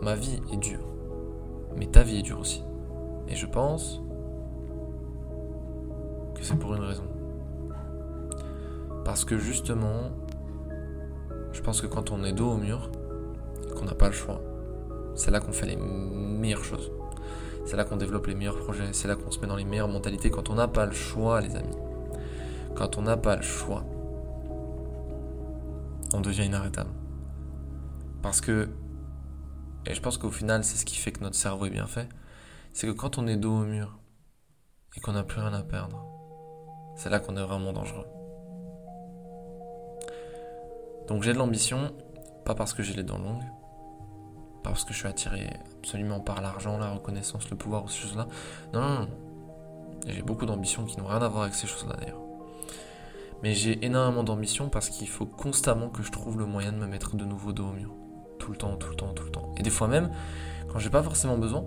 Ma 0.00 0.14
vie 0.14 0.40
est 0.52 0.56
dure. 0.56 0.86
Mais 1.76 1.86
ta 1.86 2.02
vie 2.02 2.18
est 2.18 2.22
dure 2.22 2.40
aussi. 2.40 2.62
Et 3.28 3.34
je 3.34 3.46
pense 3.46 4.00
que 6.34 6.42
c'est 6.42 6.56
pour 6.56 6.74
une 6.74 6.82
raison. 6.82 7.04
Parce 9.04 9.24
que 9.24 9.36
justement, 9.36 10.10
je 11.52 11.60
pense 11.60 11.82
que 11.82 11.86
quand 11.86 12.10
on 12.10 12.24
est 12.24 12.32
dos 12.32 12.52
au 12.52 12.56
mur, 12.56 12.90
qu'on 13.76 13.84
n'a 13.84 13.94
pas 13.94 14.06
le 14.06 14.14
choix, 14.14 14.40
c'est 15.14 15.30
là 15.30 15.40
qu'on 15.40 15.52
fait 15.52 15.66
les 15.66 15.76
meilleures 15.76 16.64
choses. 16.64 16.90
C'est 17.66 17.76
là 17.76 17.84
qu'on 17.84 17.96
développe 17.96 18.28
les 18.28 18.36
meilleurs 18.36 18.58
projets, 18.58 18.92
c'est 18.92 19.08
là 19.08 19.16
qu'on 19.16 19.32
se 19.32 19.40
met 19.40 19.48
dans 19.48 19.56
les 19.56 19.64
meilleures 19.64 19.88
mentalités 19.88 20.30
quand 20.30 20.50
on 20.50 20.54
n'a 20.54 20.68
pas 20.68 20.86
le 20.86 20.92
choix, 20.92 21.40
les 21.40 21.56
amis. 21.56 21.76
Quand 22.76 22.96
on 22.96 23.02
n'a 23.02 23.16
pas 23.16 23.34
le 23.34 23.42
choix, 23.42 23.84
on 26.14 26.20
devient 26.20 26.44
inarrêtable. 26.44 26.90
Parce 28.22 28.40
que, 28.40 28.68
et 29.84 29.94
je 29.94 30.00
pense 30.00 30.16
qu'au 30.16 30.30
final, 30.30 30.62
c'est 30.62 30.76
ce 30.76 30.84
qui 30.84 30.96
fait 30.96 31.10
que 31.10 31.20
notre 31.24 31.34
cerveau 31.34 31.66
est 31.66 31.70
bien 31.70 31.88
fait, 31.88 32.08
c'est 32.72 32.86
que 32.86 32.92
quand 32.92 33.18
on 33.18 33.26
est 33.26 33.36
dos 33.36 33.62
au 33.62 33.64
mur 33.64 33.98
et 34.96 35.00
qu'on 35.00 35.12
n'a 35.12 35.24
plus 35.24 35.40
rien 35.40 35.52
à 35.52 35.62
perdre, 35.62 36.06
c'est 36.94 37.10
là 37.10 37.18
qu'on 37.18 37.36
est 37.36 37.42
vraiment 37.42 37.72
dangereux. 37.72 38.06
Donc 41.08 41.24
j'ai 41.24 41.32
de 41.32 41.38
l'ambition, 41.38 41.92
pas 42.44 42.54
parce 42.54 42.74
que 42.74 42.84
j'ai 42.84 42.94
les 42.94 43.02
dents 43.02 43.18
longues, 43.18 43.44
parce 44.68 44.84
que 44.84 44.92
je 44.92 44.98
suis 44.98 45.08
attiré 45.08 45.50
absolument 45.78 46.20
par 46.20 46.40
l'argent, 46.40 46.78
la 46.78 46.90
reconnaissance, 46.90 47.50
le 47.50 47.56
pouvoir 47.56 47.84
ou 47.84 47.88
ces 47.88 47.98
choses-là. 47.98 48.26
Non, 48.72 48.80
non, 48.80 49.00
non. 49.00 49.08
J'ai 50.06 50.22
beaucoup 50.22 50.46
d'ambitions 50.46 50.84
qui 50.84 50.98
n'ont 50.98 51.06
rien 51.06 51.22
à 51.22 51.28
voir 51.28 51.44
avec 51.44 51.54
ces 51.54 51.66
choses-là 51.66 51.96
d'ailleurs. 51.98 52.20
Mais 53.42 53.54
j'ai 53.54 53.84
énormément 53.84 54.22
d'ambition 54.22 54.68
parce 54.68 54.88
qu'il 54.88 55.08
faut 55.08 55.26
constamment 55.26 55.88
que 55.88 56.02
je 56.02 56.10
trouve 56.10 56.38
le 56.38 56.46
moyen 56.46 56.72
de 56.72 56.78
me 56.78 56.86
mettre 56.86 57.16
de 57.16 57.24
nouveau 57.24 57.52
dos 57.52 57.66
au 57.66 57.72
mur. 57.72 57.94
Tout 58.38 58.50
le 58.50 58.56
temps, 58.56 58.76
tout 58.76 58.90
le 58.90 58.96
temps, 58.96 59.12
tout 59.12 59.24
le 59.24 59.30
temps. 59.30 59.54
Et 59.56 59.62
des 59.62 59.70
fois 59.70 59.88
même, 59.88 60.10
quand 60.68 60.78
j'ai 60.78 60.90
pas 60.90 61.02
forcément 61.02 61.36
besoin, 61.36 61.64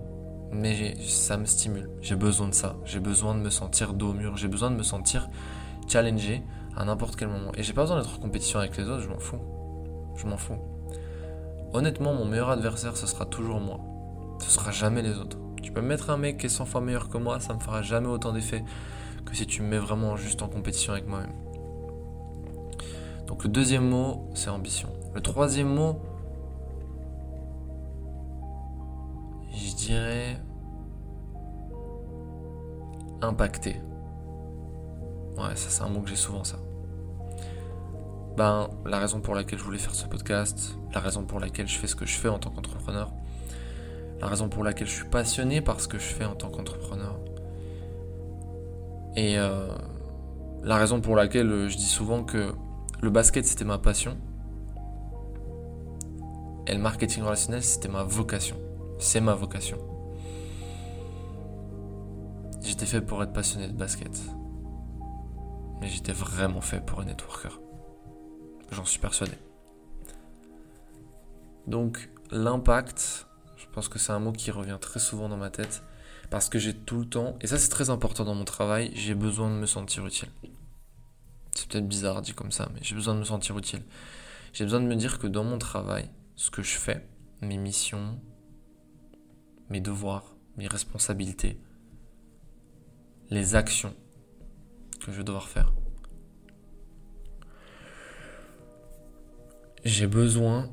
mais 0.52 0.96
ça 1.02 1.38
me 1.38 1.46
stimule. 1.46 1.90
J'ai 2.02 2.16
besoin 2.16 2.48
de 2.48 2.54
ça. 2.54 2.76
J'ai 2.86 3.00
besoin 3.00 3.36
de 3.36 3.40
me 3.40 3.50
sentir 3.50 3.94
dos 3.94 4.10
au 4.10 4.14
mur. 4.14 4.36
J'ai 4.38 4.48
besoin 4.48 4.72
de 4.72 4.76
me 4.76 4.84
sentir 4.84 5.30
challengé 5.88 6.44
à 6.76 6.86
n'importe 6.86 7.16
quel 7.16 7.28
moment. 7.28 7.52
Et 7.56 7.64
j'ai 7.64 7.74
pas 7.74 7.82
besoin 7.82 8.02
d'être 8.02 8.16
en 8.16 8.22
compétition 8.22 8.60
avec 8.60 8.78
les 8.78 8.86
autres, 8.86 9.02
je 9.02 9.10
m'en 9.10 9.20
fous. 9.20 9.40
Je 10.16 10.26
m'en 10.26 10.38
fous. 10.38 10.58
Honnêtement, 11.74 12.14
mon 12.14 12.26
meilleur 12.26 12.50
adversaire, 12.50 12.98
ce 12.98 13.06
sera 13.06 13.26
toujours 13.26 13.60
moi. 13.60 13.80
Ce 14.40 14.50
sera 14.50 14.72
jamais 14.72 15.02
les 15.02 15.18
autres. 15.20 15.38
Tu 15.62 15.72
peux 15.72 15.82
me 15.82 15.88
mettre 15.88 16.10
un 16.10 16.18
mec 16.18 16.38
qui 16.38 16.48
est 16.48 16.50
100 16.50 16.66
fois 16.66 16.82
meilleur 16.82 17.10
que 17.10 17.18
moi, 17.18 17.40
ça 17.40 17.54
me 17.54 17.60
fera 17.60 17.82
jamais 17.82 18.08
autant 18.08 18.34
d'effet 18.34 18.64
que 19.26 19.36
si 19.36 19.46
tu 19.46 19.62
me 19.62 19.68
mets 19.68 19.78
vraiment 19.78 20.16
juste 20.16 20.42
en 20.42 20.48
compétition 20.48 20.94
avec 20.94 21.08
moi-même. 21.08 21.34
Donc 23.28 23.44
le 23.44 23.50
deuxième 23.50 23.88
mot, 23.88 24.28
c'est 24.34 24.50
ambition. 24.50 24.90
Le 25.14 25.22
troisième 25.22 25.68
mot, 25.68 26.02
je 29.54 29.76
dirais 29.76 30.42
impacter. 33.22 33.80
Ouais, 35.38 35.56
ça 35.56 35.70
c'est 35.70 35.84
un 35.84 35.90
mot 35.90 36.02
que 36.02 36.10
j'ai 36.10 36.16
souvent 36.16 36.44
ça. 36.44 36.58
Ben, 38.36 38.70
la 38.86 39.00
raison 39.00 39.22
pour 39.22 39.36
laquelle 39.36 39.60
je 39.60 39.64
voulais 39.64 39.78
faire 39.78 39.94
ce 39.94 40.08
podcast, 40.08 40.79
la 40.94 41.00
raison 41.00 41.24
pour 41.24 41.40
laquelle 41.40 41.68
je 41.68 41.78
fais 41.78 41.88
ce 41.88 41.96
que 41.96 42.06
je 42.06 42.16
fais 42.16 42.30
en 42.30 42.40
tant 42.40 42.50
qu'entrepreneur, 42.50 43.12
la 44.22 44.28
raison 44.28 44.50
pour 44.50 44.64
laquelle 44.64 44.88
je 44.88 44.96
suis 44.96 45.10
passionné 45.10 45.62
par 45.62 45.80
ce 45.80 45.88
que 45.88 45.98
je 45.98 46.04
fais 46.04 46.26
en 46.26 46.36
tant 46.36 46.50
qu'entrepreneur. 46.50 47.20
Et 49.16 49.38
euh, 49.38 49.68
la 50.64 50.78
raison 50.78 51.02
pour 51.02 51.16
laquelle 51.16 51.70
je 51.70 51.78
dis 51.78 51.88
souvent 51.88 52.24
que 52.24 52.54
le 53.02 53.10
basket 53.10 53.46
c'était 53.46 53.66
ma 53.66 53.78
passion. 53.78 54.18
Et 56.68 56.74
le 56.74 56.80
marketing 56.80 57.24
relationnel 57.24 57.64
c'était 57.64 57.88
ma 57.88 58.04
vocation. 58.04 58.58
C'est 59.00 59.22
ma 59.22 59.34
vocation. 59.34 59.78
J'étais 62.62 62.86
fait 62.86 63.02
pour 63.02 63.24
être 63.24 63.34
passionné 63.34 63.68
de 63.68 63.74
basket. 63.74 64.20
Mais 65.80 65.88
j'étais 65.88 66.12
vraiment 66.12 66.62
fait 66.62 66.86
pour 66.86 67.00
un 67.00 67.06
networker. 67.06 67.60
J'en 68.72 68.86
suis 68.86 69.00
persuadé. 69.00 69.32
Donc 71.70 72.10
l'impact, 72.32 73.28
je 73.56 73.66
pense 73.72 73.88
que 73.88 74.00
c'est 74.00 74.12
un 74.12 74.20
mot 74.20 74.32
qui 74.32 74.50
revient 74.50 74.80
très 74.82 75.00
souvent 75.00 75.30
dans 75.30 75.38
ma 75.38 75.52
tête. 75.52 75.84
Parce 76.32 76.50
que 76.50 76.60
j'ai 76.60 76.74
tout 76.74 77.00
le 77.00 77.06
temps, 77.06 77.38
et 77.42 77.48
ça 77.48 77.58
c'est 77.58 77.70
très 77.70 77.90
important 77.90 78.24
dans 78.24 78.36
mon 78.36 78.44
travail, 78.44 78.92
j'ai 78.96 79.16
besoin 79.16 79.50
de 79.50 79.56
me 79.56 79.66
sentir 79.66 80.06
utile. 80.06 80.30
C'est 81.56 81.68
peut-être 81.68 81.88
bizarre 81.88 82.22
dit 82.22 82.34
comme 82.34 82.52
ça, 82.52 82.70
mais 82.74 82.80
j'ai 82.84 82.96
besoin 82.96 83.14
de 83.14 83.20
me 83.20 83.24
sentir 83.24 83.58
utile. 83.58 83.84
J'ai 84.54 84.64
besoin 84.64 84.80
de 84.80 84.86
me 84.86 84.96
dire 84.96 85.20
que 85.20 85.28
dans 85.28 85.44
mon 85.44 85.58
travail, 85.58 86.10
ce 86.36 86.50
que 86.50 86.62
je 86.64 86.78
fais, 86.78 87.08
mes 87.42 87.58
missions, 87.58 88.20
mes 89.70 89.80
devoirs, 89.80 90.36
mes 90.58 90.68
responsabilités, 90.68 91.60
les 93.30 93.56
actions 93.56 93.96
que 95.02 95.12
je 95.12 95.18
vais 95.18 95.24
devoir 95.24 95.48
faire. 95.48 95.72
J'ai 99.84 100.08
besoin 100.08 100.70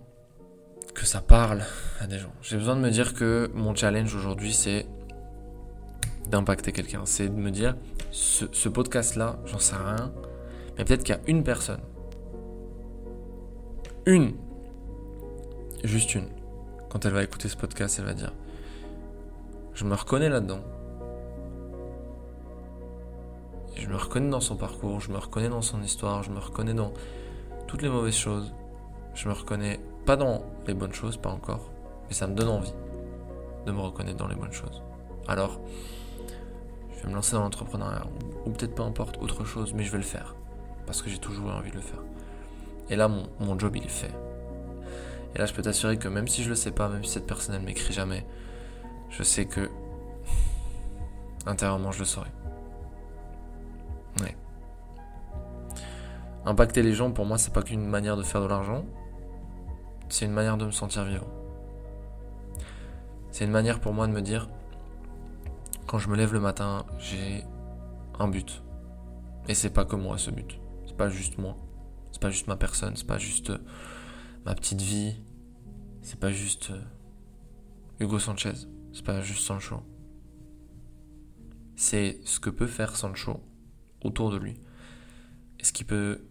que 0.96 1.04
ça 1.04 1.20
parle 1.20 1.62
à 2.00 2.06
des 2.06 2.18
gens. 2.18 2.32
J'ai 2.42 2.56
besoin 2.56 2.74
de 2.74 2.80
me 2.80 2.90
dire 2.90 3.14
que 3.14 3.50
mon 3.54 3.74
challenge 3.74 4.14
aujourd'hui, 4.14 4.52
c'est 4.52 4.86
d'impacter 6.28 6.72
quelqu'un. 6.72 7.02
C'est 7.04 7.28
de 7.28 7.34
me 7.34 7.50
dire, 7.50 7.76
ce, 8.10 8.68
podcast-là, 8.68 9.38
j'en 9.44 9.58
sais 9.58 9.76
rien, 9.76 10.12
mais 10.76 10.84
peut-être 10.84 11.04
qu'il 11.04 11.14
y 11.14 11.18
a 11.18 11.20
une 11.26 11.44
personne. 11.44 11.80
Une. 14.06 14.34
Juste 15.84 16.14
une. 16.14 16.28
Quand 16.88 17.04
elle 17.04 17.12
va 17.12 17.22
écouter 17.22 17.48
ce 17.48 17.56
podcast, 17.56 17.96
elle 17.98 18.06
va 18.06 18.14
dire 18.14 18.32
Je 19.74 19.84
me 19.84 19.94
reconnais 19.94 20.30
là-dedans. 20.30 20.60
Je 23.76 23.86
me 23.86 23.96
reconnais 23.96 24.30
dans 24.30 24.40
son 24.40 24.56
parcours, 24.56 25.00
je 25.00 25.12
me 25.12 25.18
reconnais 25.18 25.50
dans 25.50 25.60
son 25.60 25.82
histoire, 25.82 26.22
je 26.22 26.30
me 26.30 26.38
reconnais 26.38 26.72
dans 26.72 26.94
toutes 27.66 27.82
les 27.82 27.90
mauvaises 27.90 28.16
choses. 28.16 28.54
Je 29.14 29.28
me 29.28 29.34
reconnais 29.34 29.78
pas 30.06 30.16
dans 30.16 30.42
les 30.66 30.74
bonnes 30.74 30.94
choses, 30.94 31.16
pas 31.16 31.30
encore, 31.30 31.68
mais 32.08 32.14
ça 32.14 32.26
me 32.26 32.34
donne 32.34 32.48
envie 32.48 32.72
de 33.66 33.72
me 33.72 33.80
reconnaître 33.80 34.16
dans 34.16 34.28
les 34.28 34.36
bonnes 34.36 34.52
choses. 34.52 34.82
Alors, 35.28 35.60
je 36.96 37.02
vais 37.02 37.10
me 37.10 37.14
lancer 37.14 37.32
dans 37.32 37.42
l'entrepreneuriat, 37.42 38.06
ou 38.46 38.50
peut-être 38.50 38.74
pas 38.74 38.84
importe 38.84 39.18
autre 39.20 39.44
chose, 39.44 39.74
mais 39.74 39.82
je 39.82 39.90
vais 39.90 39.98
le 39.98 40.04
faire 40.04 40.36
parce 40.86 41.02
que 41.02 41.10
j'ai 41.10 41.18
toujours 41.18 41.50
envie 41.50 41.70
de 41.70 41.76
le 41.76 41.82
faire. 41.82 41.98
Et 42.88 42.96
là, 42.96 43.08
mon, 43.08 43.58
job, 43.58 43.74
il 43.76 43.84
est 43.84 43.88
fait. 43.88 44.12
Et 45.34 45.38
là, 45.38 45.46
je 45.46 45.52
peux 45.52 45.62
t'assurer 45.62 45.98
que 45.98 46.08
même 46.08 46.28
si 46.28 46.44
je 46.44 46.48
le 46.48 46.54
sais 46.54 46.70
pas, 46.70 46.88
même 46.88 47.04
si 47.04 47.10
cette 47.10 47.26
personne, 47.26 47.56
elle 47.56 47.62
m'écrit 47.62 47.92
jamais, 47.92 48.24
je 49.10 49.24
sais 49.24 49.46
que 49.46 49.68
intérieurement, 51.46 51.90
je 51.90 51.98
le 51.98 52.04
saurai. 52.04 52.30
Ouais. 54.20 54.36
Impacter 56.44 56.82
les 56.82 56.92
gens, 56.92 57.10
pour 57.10 57.26
moi, 57.26 57.38
c'est 57.38 57.52
pas 57.52 57.62
qu'une 57.62 57.86
manière 57.86 58.16
de 58.16 58.22
faire 58.22 58.40
de 58.40 58.46
l'argent, 58.46 58.84
c'est 60.08 60.24
une 60.24 60.32
manière 60.32 60.56
de 60.56 60.66
me 60.66 60.70
sentir 60.70 61.04
vivant. 61.04 61.28
C'est 63.30 63.44
une 63.44 63.50
manière 63.50 63.80
pour 63.80 63.92
moi 63.92 64.06
de 64.06 64.12
me 64.12 64.22
dire, 64.22 64.48
quand 65.86 65.98
je 65.98 66.08
me 66.08 66.16
lève 66.16 66.32
le 66.32 66.40
matin, 66.40 66.84
j'ai 66.98 67.44
un 68.18 68.28
but. 68.28 68.62
Et 69.48 69.54
c'est 69.54 69.70
pas 69.70 69.84
que 69.84 69.96
moi 69.96 70.18
ce 70.18 70.30
but 70.30 70.58
pas 70.96 71.08
juste 71.08 71.38
moi. 71.38 71.56
C'est 72.12 72.20
pas 72.20 72.30
juste 72.30 72.46
ma 72.46 72.56
personne, 72.56 72.96
c'est 72.96 73.06
pas 73.06 73.18
juste 73.18 73.50
euh, 73.50 73.58
ma 74.44 74.54
petite 74.54 74.80
vie. 74.80 75.14
C'est 76.02 76.18
pas 76.18 76.32
juste 76.32 76.70
euh, 76.70 76.82
Hugo 78.00 78.18
Sanchez. 78.18 78.54
C'est 78.92 79.04
pas 79.04 79.20
juste 79.20 79.44
Sancho. 79.44 79.82
C'est 81.76 82.20
ce 82.24 82.40
que 82.40 82.48
peut 82.48 82.66
faire 82.66 82.96
Sancho 82.96 83.42
autour 84.02 84.30
de 84.30 84.38
lui. 84.38 84.58
Et 85.60 85.64
ce 85.64 85.72
qu'il 85.72 85.86
peut 85.86 86.24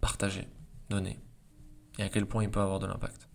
partager, 0.00 0.46
donner 0.90 1.18
et 1.98 2.02
à 2.02 2.08
quel 2.08 2.26
point 2.26 2.42
il 2.42 2.50
peut 2.50 2.60
avoir 2.60 2.78
de 2.78 2.86
l'impact. 2.86 3.28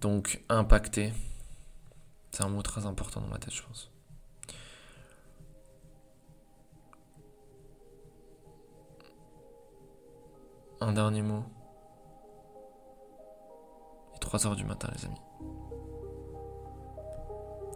Donc 0.00 0.42
impacter, 0.48 1.12
c'est 2.30 2.42
un 2.42 2.48
mot 2.48 2.62
très 2.62 2.84
important 2.84 3.20
dans 3.20 3.28
ma 3.28 3.38
tête, 3.38 3.54
je 3.54 3.62
pense. 3.62 3.90
Un 10.80 10.92
dernier 10.92 11.22
mot. 11.22 11.44
Il 14.12 14.16
est 14.16 14.26
3h 14.26 14.56
du 14.56 14.64
matin 14.64 14.90
les 14.94 15.06
amis. 15.06 15.20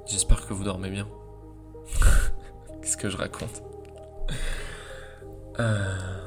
J'espère 0.07 0.47
que 0.47 0.53
vous 0.53 0.65
dormez 0.65 0.91
bien. 0.91 1.09
Qu'est-ce 2.83 2.97
que 2.97 3.09
je 3.09 3.17
raconte? 3.17 3.63
Euh, 5.59 6.18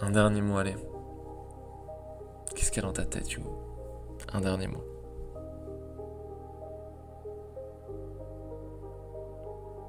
un 0.00 0.10
dernier 0.10 0.42
mot, 0.42 0.58
allez. 0.58 0.76
Qu'est-ce 2.54 2.70
qu'il 2.70 2.82
y 2.82 2.84
a 2.84 2.88
dans 2.88 2.92
ta 2.92 3.04
tête, 3.04 3.32
Hugo? 3.34 3.50
Un 4.32 4.40
dernier 4.40 4.66
mot. 4.66 4.82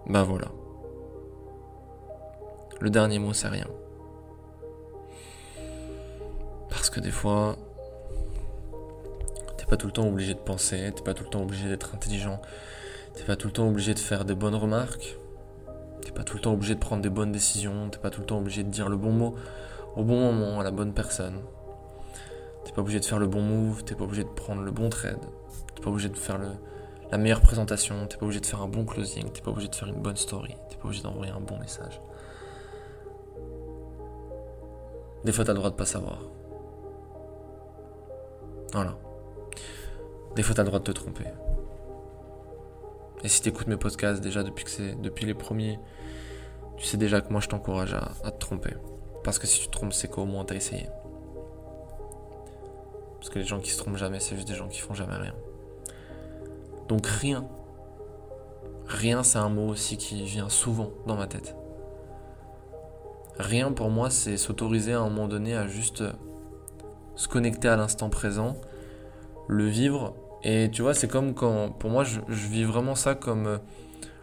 Bah 0.08 0.24
voilà. 0.24 0.48
Le 2.80 2.90
dernier 2.90 3.20
mot, 3.20 3.34
c'est 3.34 3.48
rien. 3.48 3.68
Parce 6.70 6.90
que 6.90 7.00
des 7.00 7.12
fois, 7.12 7.56
t'es 9.58 9.66
pas 9.66 9.78
tout 9.78 9.88
le 9.88 9.94
temps 9.94 10.08
obligé 10.08 10.36
de 10.36 10.40
penser, 10.40 10.92
t'es 10.96 11.02
pas 11.02 11.16
tout 11.16 11.24
le 11.24 11.30
temps 11.30 11.42
obligé 11.42 11.68
d'être 11.68 11.96
intelligent, 11.96 12.40
t'es 13.16 13.24
pas 13.24 13.36
tout 13.36 13.48
le 13.48 13.54
temps 13.54 13.68
obligé 13.68 13.96
de 13.96 14.00
faire 14.00 14.26
des 14.26 14.36
bonnes 14.36 14.56
remarques, 14.56 15.18
t'es 16.02 16.12
pas 16.12 16.24
tout 16.24 16.36
le 16.36 16.42
temps 16.42 16.54
obligé 16.54 16.76
de 16.76 16.80
prendre 16.80 17.02
des 17.02 17.10
bonnes 17.10 17.32
décisions, 17.32 17.90
t'es 17.90 17.98
pas 17.98 18.12
tout 18.12 18.20
le 18.22 18.28
temps 18.28 18.38
obligé 18.38 18.64
de 18.64 18.70
dire 18.70 18.90
le 18.90 18.98
bon 18.98 19.12
mot 19.12 19.36
au 19.96 20.04
bon 20.04 20.20
moment 20.20 20.60
à 20.60 20.64
la 20.64 20.72
bonne 20.72 20.94
personne. 20.94 21.40
T'es 22.64 22.72
pas 22.72 22.82
obligé 22.82 23.00
de 23.00 23.06
faire 23.06 23.20
le 23.20 23.28
bon 23.28 23.42
move, 23.42 23.84
t'es 23.84 23.96
pas 23.96 24.04
obligé 24.04 24.24
de 24.24 24.30
prendre 24.30 24.62
le 24.62 24.72
bon 24.72 24.90
trade, 24.90 25.22
t'es 25.76 25.82
pas 25.82 25.90
obligé 25.90 26.10
de 26.10 26.18
faire 26.18 26.40
la 27.12 27.18
meilleure 27.18 27.42
présentation, 27.42 28.08
t'es 28.08 28.18
pas 28.18 28.26
obligé 28.26 28.42
de 28.42 28.46
faire 28.46 28.62
un 28.62 28.68
bon 28.68 28.86
closing, 28.86 29.30
t'es 29.32 29.42
pas 29.42 29.52
obligé 29.52 29.70
de 29.70 29.76
faire 29.76 29.88
une 29.88 30.02
bonne 30.02 30.18
story, 30.18 30.56
t'es 30.70 30.78
pas 30.78 30.86
obligé 30.86 31.04
d'envoyer 31.04 31.32
un 31.32 31.40
bon 31.40 31.58
message. 31.60 32.02
Des 35.24 35.32
fois, 35.32 35.44
t'as 35.44 35.54
le 35.54 35.58
droit 35.58 35.72
de 35.72 35.76
pas 35.76 35.86
savoir. 35.86 36.20
Voilà. 38.74 38.96
Des 40.36 40.44
fois, 40.44 40.54
t'as 40.54 40.64
le 40.64 40.68
droit 40.68 40.80
de 40.80 40.84
te 40.84 40.92
tromper. 40.92 41.26
Et 43.24 43.28
si 43.28 43.42
t'écoutes 43.42 43.68
mes 43.68 43.78
podcasts 43.78 44.22
déjà 44.22 44.44
depuis 44.44 44.66
que 44.66 45.02
depuis 45.02 45.26
les 45.26 45.34
premiers, 45.34 45.80
tu 46.78 46.86
sais 46.86 46.98
déjà 46.98 47.22
que 47.22 47.32
moi 47.32 47.42
je 47.42 47.48
t'encourage 47.48 47.94
à 47.94 48.32
te 48.32 48.38
tromper. 48.38 48.76
Parce 49.26 49.40
que 49.40 49.48
si 49.48 49.60
tu 49.60 49.68
te 49.68 49.72
trompes, 49.72 49.92
c'est 49.92 50.08
qu'au 50.08 50.26
moins 50.26 50.46
t'as 50.46 50.56
essayé. 50.56 50.88
Parce 53.18 53.30
que 53.30 53.40
les 53.40 53.46
gens 53.46 53.60
qui 53.60 53.72
se 53.72 53.80
trompent 53.80 53.98
jamais, 53.98 54.20
c'est 54.20 54.36
juste 54.36 54.48
des 54.48 54.54
gens 54.54 54.68
qui 54.68 54.80
font 54.80 54.94
jamais 54.94 55.16
rien. 55.16 55.34
Donc 56.88 57.08
rien. 57.08 57.44
Rien, 58.86 59.24
c'est 59.24 59.40
un 59.40 59.50
mot 59.50 59.68
aussi 59.68 59.98
qui 59.98 60.24
vient 60.24 60.48
souvent 60.48 60.92
dans 61.08 61.16
ma 61.16 61.26
tête. 61.26 61.56
Rien 63.40 63.72
pour 63.72 63.90
moi, 63.90 64.12
c'est 64.12 64.38
s'autoriser 64.38 64.94
à 64.94 65.00
un 65.00 65.10
moment 65.10 65.28
donné 65.28 65.56
à 65.56 65.66
juste 65.68 66.04
se 67.16 67.28
connecter 67.28 67.68
à 67.68 67.76
l'instant 67.76 68.10
présent, 68.12 68.56
le 69.48 69.66
vivre. 69.66 70.14
Et 70.44 70.70
tu 70.72 70.84
vois, 70.84 70.94
c'est 70.94 71.08
comme 71.08 71.34
quand, 71.34 71.72
pour 71.72 71.90
moi, 71.90 72.04
je, 72.04 72.22
vis 72.28 72.64
vraiment 72.64 72.94
ça 72.94 73.16
comme 73.16 73.48
euh, 73.48 73.58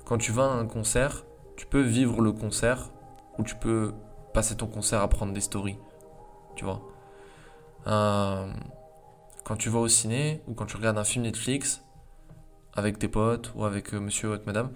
quand 0.04 0.18
tu 0.18 0.30
vas 0.30 0.44
à 0.44 0.54
un 0.54 0.66
concert, 0.66 1.24
tu 1.56 1.66
peux 1.66 1.80
vivre 1.80 2.20
le 2.20 2.30
concert 2.30 2.90
ou 3.36 3.42
tu 3.42 3.56
peux 3.56 3.92
passer 4.32 4.56
ton 4.56 4.66
concert 4.66 5.00
à 5.00 5.08
prendre 5.08 5.32
des 5.32 5.40
stories. 5.40 5.78
Tu 6.56 6.64
vois. 6.64 6.82
Euh, 7.86 8.52
quand 9.44 9.56
tu 9.56 9.68
vas 9.68 9.80
au 9.80 9.88
ciné 9.88 10.42
ou 10.46 10.54
quand 10.54 10.66
tu 10.66 10.76
regardes 10.76 10.98
un 10.98 11.04
film 11.04 11.24
Netflix 11.24 11.82
avec 12.74 12.98
tes 12.98 13.08
potes 13.08 13.52
ou 13.54 13.64
avec 13.64 13.92
euh, 13.92 14.00
monsieur 14.00 14.28
ou 14.28 14.32
avec 14.32 14.46
madame 14.46 14.70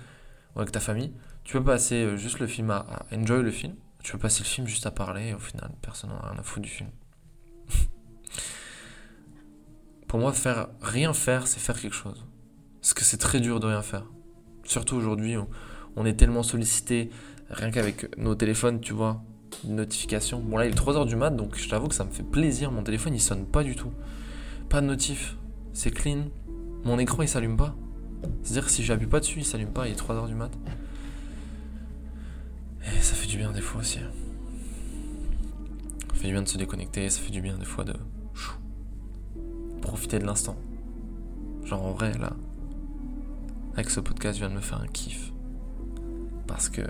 ou 0.54 0.60
avec 0.60 0.72
ta 0.72 0.80
famille, 0.80 1.12
tu 1.44 1.52
peux 1.56 1.64
passer 1.64 2.04
euh, 2.04 2.16
juste 2.16 2.40
le 2.40 2.46
film 2.46 2.70
à, 2.70 3.06
enjoy 3.12 3.42
le 3.42 3.50
film. 3.50 3.74
Tu 4.02 4.12
peux 4.12 4.18
passer 4.18 4.40
le 4.40 4.48
film 4.48 4.66
juste 4.66 4.86
à 4.86 4.90
parler 4.90 5.28
et 5.28 5.34
au 5.34 5.38
final, 5.38 5.70
personne 5.82 6.10
n'en 6.10 6.18
a 6.18 6.30
rien 6.30 6.38
à 6.38 6.42
foutre 6.42 6.62
du 6.62 6.68
film. 6.68 6.90
Pour 10.08 10.18
moi, 10.18 10.32
faire 10.32 10.68
rien 10.80 11.12
faire, 11.12 11.46
c'est 11.46 11.60
faire 11.60 11.80
quelque 11.80 11.94
chose. 11.94 12.26
Parce 12.80 12.94
que 12.94 13.02
c'est 13.02 13.18
très 13.18 13.40
dur 13.40 13.58
de 13.58 13.66
rien 13.66 13.82
faire. 13.82 14.04
Surtout 14.64 14.96
aujourd'hui, 14.96 15.36
on, 15.96 16.04
est 16.04 16.14
tellement 16.14 16.42
sollicité, 16.42 17.10
rien 17.50 17.70
qu'avec 17.70 18.16
nos 18.16 18.34
téléphones, 18.34 18.80
tu 18.80 18.92
vois, 18.92 19.22
notification. 19.64 20.40
Bon 20.40 20.56
là, 20.56 20.66
il 20.66 20.72
est 20.72 20.78
3h 20.78 21.06
du 21.06 21.16
mat, 21.16 21.30
donc 21.30 21.56
je 21.56 21.68
t'avoue 21.68 21.88
que 21.88 21.94
ça 21.94 22.04
me 22.04 22.10
fait 22.10 22.22
plaisir. 22.22 22.70
Mon 22.70 22.82
téléphone, 22.82 23.14
il 23.14 23.20
sonne 23.20 23.44
pas 23.44 23.62
du 23.62 23.74
tout. 23.74 23.90
Pas 24.68 24.80
de 24.80 24.86
notif. 24.86 25.36
C'est 25.72 25.90
clean. 25.90 26.26
Mon 26.84 26.98
écran, 26.98 27.22
il 27.22 27.28
s'allume 27.28 27.56
pas. 27.56 27.74
C'est-à-dire 28.42 28.64
que 28.64 28.70
si 28.70 28.82
j'appuie 28.82 29.06
pas 29.06 29.20
dessus, 29.20 29.40
il 29.40 29.44
s'allume 29.44 29.72
pas, 29.72 29.88
il 29.88 29.92
est 29.92 30.00
3h 30.00 30.26
du 30.26 30.34
mat. 30.34 30.50
Et 32.82 33.00
ça 33.00 33.14
fait 33.14 33.26
du 33.26 33.36
bien 33.36 33.52
des 33.52 33.60
fois 33.60 33.80
aussi. 33.80 33.98
Ça 33.98 36.14
fait 36.14 36.28
du 36.28 36.32
bien 36.32 36.42
de 36.42 36.48
se 36.48 36.58
déconnecter, 36.58 37.10
ça 37.10 37.20
fait 37.20 37.32
du 37.32 37.40
bien 37.40 37.58
des 37.58 37.64
fois 37.64 37.84
de 37.84 37.94
profiter 39.82 40.18
de 40.18 40.24
l'instant. 40.24 40.56
Genre 41.64 41.84
en 41.84 41.92
vrai, 41.92 42.16
là, 42.18 42.32
avec 43.74 43.90
ce 43.90 44.00
podcast, 44.00 44.38
je 44.38 44.44
viens 44.44 44.50
de 44.50 44.56
me 44.56 44.60
faire 44.60 44.80
un 44.80 44.86
kiff. 44.86 45.32
Parce 46.46 46.68
que 46.68 46.82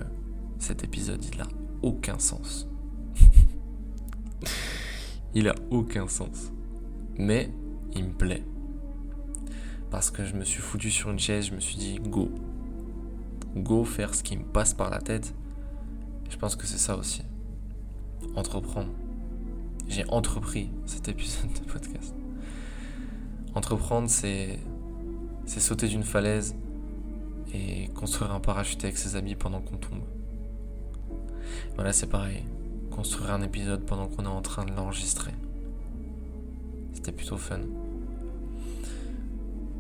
cet 0.58 0.84
épisode, 0.84 1.24
il 1.24 1.40
a 1.40 1.46
aucun 1.86 2.18
sens. 2.18 2.68
il 5.34 5.48
a 5.48 5.54
aucun 5.70 6.08
sens. 6.08 6.52
Mais 7.16 7.50
il 7.94 8.04
me 8.04 8.12
plaît. 8.12 8.42
Parce 9.90 10.10
que 10.10 10.24
je 10.24 10.34
me 10.34 10.44
suis 10.44 10.60
foutu 10.60 10.90
sur 10.90 11.10
une 11.10 11.20
chaise, 11.20 11.46
je 11.46 11.54
me 11.54 11.60
suis 11.60 11.76
dit 11.76 12.00
go. 12.00 12.28
Go 13.54 13.84
faire 13.84 14.14
ce 14.14 14.24
qui 14.24 14.36
me 14.36 14.42
passe 14.42 14.74
par 14.74 14.90
la 14.90 14.98
tête. 14.98 15.32
Je 16.28 16.36
pense 16.36 16.56
que 16.56 16.66
c'est 16.66 16.78
ça 16.78 16.96
aussi. 16.96 17.22
Entreprendre. 18.34 18.92
J'ai 19.86 20.04
entrepris 20.08 20.70
cet 20.86 21.08
épisode 21.08 21.52
de 21.52 21.70
podcast. 21.70 22.14
Entreprendre, 23.54 24.10
c'est 24.10 24.58
c'est 25.46 25.60
sauter 25.60 25.86
d'une 25.86 26.02
falaise 26.02 26.56
et 27.54 27.86
construire 27.94 28.32
un 28.32 28.40
parachute 28.40 28.82
avec 28.82 28.98
ses 28.98 29.14
amis 29.14 29.36
pendant 29.36 29.60
qu'on 29.60 29.76
tombe. 29.76 30.02
Voilà, 31.76 31.92
c'est 31.92 32.08
pareil. 32.08 32.42
Construire 32.90 33.32
un 33.32 33.42
épisode 33.42 33.84
pendant 33.84 34.06
qu'on 34.06 34.24
est 34.24 34.28
en 34.28 34.42
train 34.42 34.64
de 34.64 34.72
l'enregistrer. 34.72 35.32
C'était 36.94 37.12
plutôt 37.12 37.36
fun. 37.36 37.60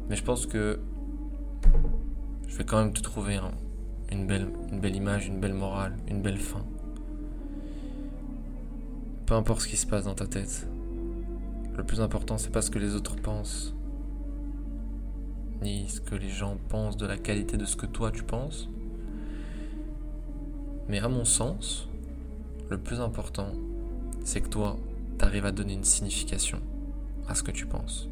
Mais 0.08 0.14
je 0.14 0.22
pense 0.22 0.46
que 0.46 0.78
je 2.46 2.56
vais 2.56 2.64
quand 2.64 2.78
même 2.78 2.92
te 2.92 3.00
trouver 3.00 3.36
un, 3.36 3.50
une, 4.12 4.26
belle, 4.26 4.48
une 4.70 4.80
belle 4.80 4.94
image, 4.94 5.26
une 5.26 5.40
belle 5.40 5.54
morale, 5.54 5.96
une 6.08 6.20
belle 6.20 6.36
fin. 6.36 6.64
Peu 9.24 9.34
importe 9.34 9.62
ce 9.62 9.68
qui 9.68 9.76
se 9.76 9.86
passe 9.86 10.04
dans 10.04 10.14
ta 10.14 10.26
tête. 10.26 10.68
Le 11.76 11.82
plus 11.82 12.00
important, 12.00 12.38
c'est 12.38 12.50
pas 12.50 12.62
ce 12.62 12.70
que 12.70 12.78
les 12.78 12.94
autres 12.94 13.16
pensent, 13.16 13.74
ni 15.62 15.88
ce 15.88 16.00
que 16.00 16.14
les 16.14 16.28
gens 16.28 16.56
pensent 16.68 16.96
de 16.96 17.06
la 17.06 17.16
qualité 17.16 17.56
de 17.56 17.64
ce 17.64 17.76
que 17.76 17.86
toi 17.86 18.10
tu 18.10 18.22
penses. 18.22 18.68
Mais 20.88 20.98
à 21.00 21.08
mon 21.08 21.24
sens, 21.24 21.88
le 22.70 22.78
plus 22.78 23.00
important, 23.00 23.52
c'est 24.24 24.40
que 24.40 24.48
toi, 24.48 24.78
t'arrives 25.18 25.46
à 25.46 25.52
donner 25.52 25.74
une 25.74 25.84
signification 25.84 26.60
à 27.28 27.34
ce 27.34 27.42
que 27.42 27.50
tu 27.50 27.66
penses. 27.66 28.08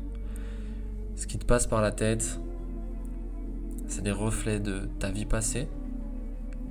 Ce 1.16 1.26
qui 1.26 1.38
te 1.38 1.44
passe 1.44 1.66
par 1.66 1.80
la 1.80 1.92
tête, 1.92 2.40
c'est 3.88 4.02
des 4.02 4.10
reflets 4.10 4.60
de 4.60 4.88
ta 4.98 5.10
vie 5.10 5.26
passée, 5.26 5.68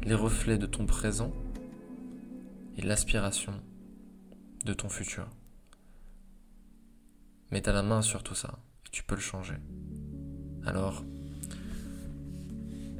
les 0.03 0.15
reflets 0.15 0.57
de 0.57 0.65
ton 0.65 0.85
présent 0.85 1.31
et 2.77 2.81
l'aspiration 2.81 3.53
de 4.65 4.73
ton 4.73 4.89
futur. 4.89 5.27
Mais 7.51 7.61
t'as 7.61 7.73
la 7.73 7.83
main 7.83 8.01
sur 8.01 8.23
tout 8.23 8.35
ça 8.35 8.59
et 8.85 8.89
tu 8.91 9.03
peux 9.03 9.15
le 9.15 9.21
changer. 9.21 9.55
Alors, 10.65 11.03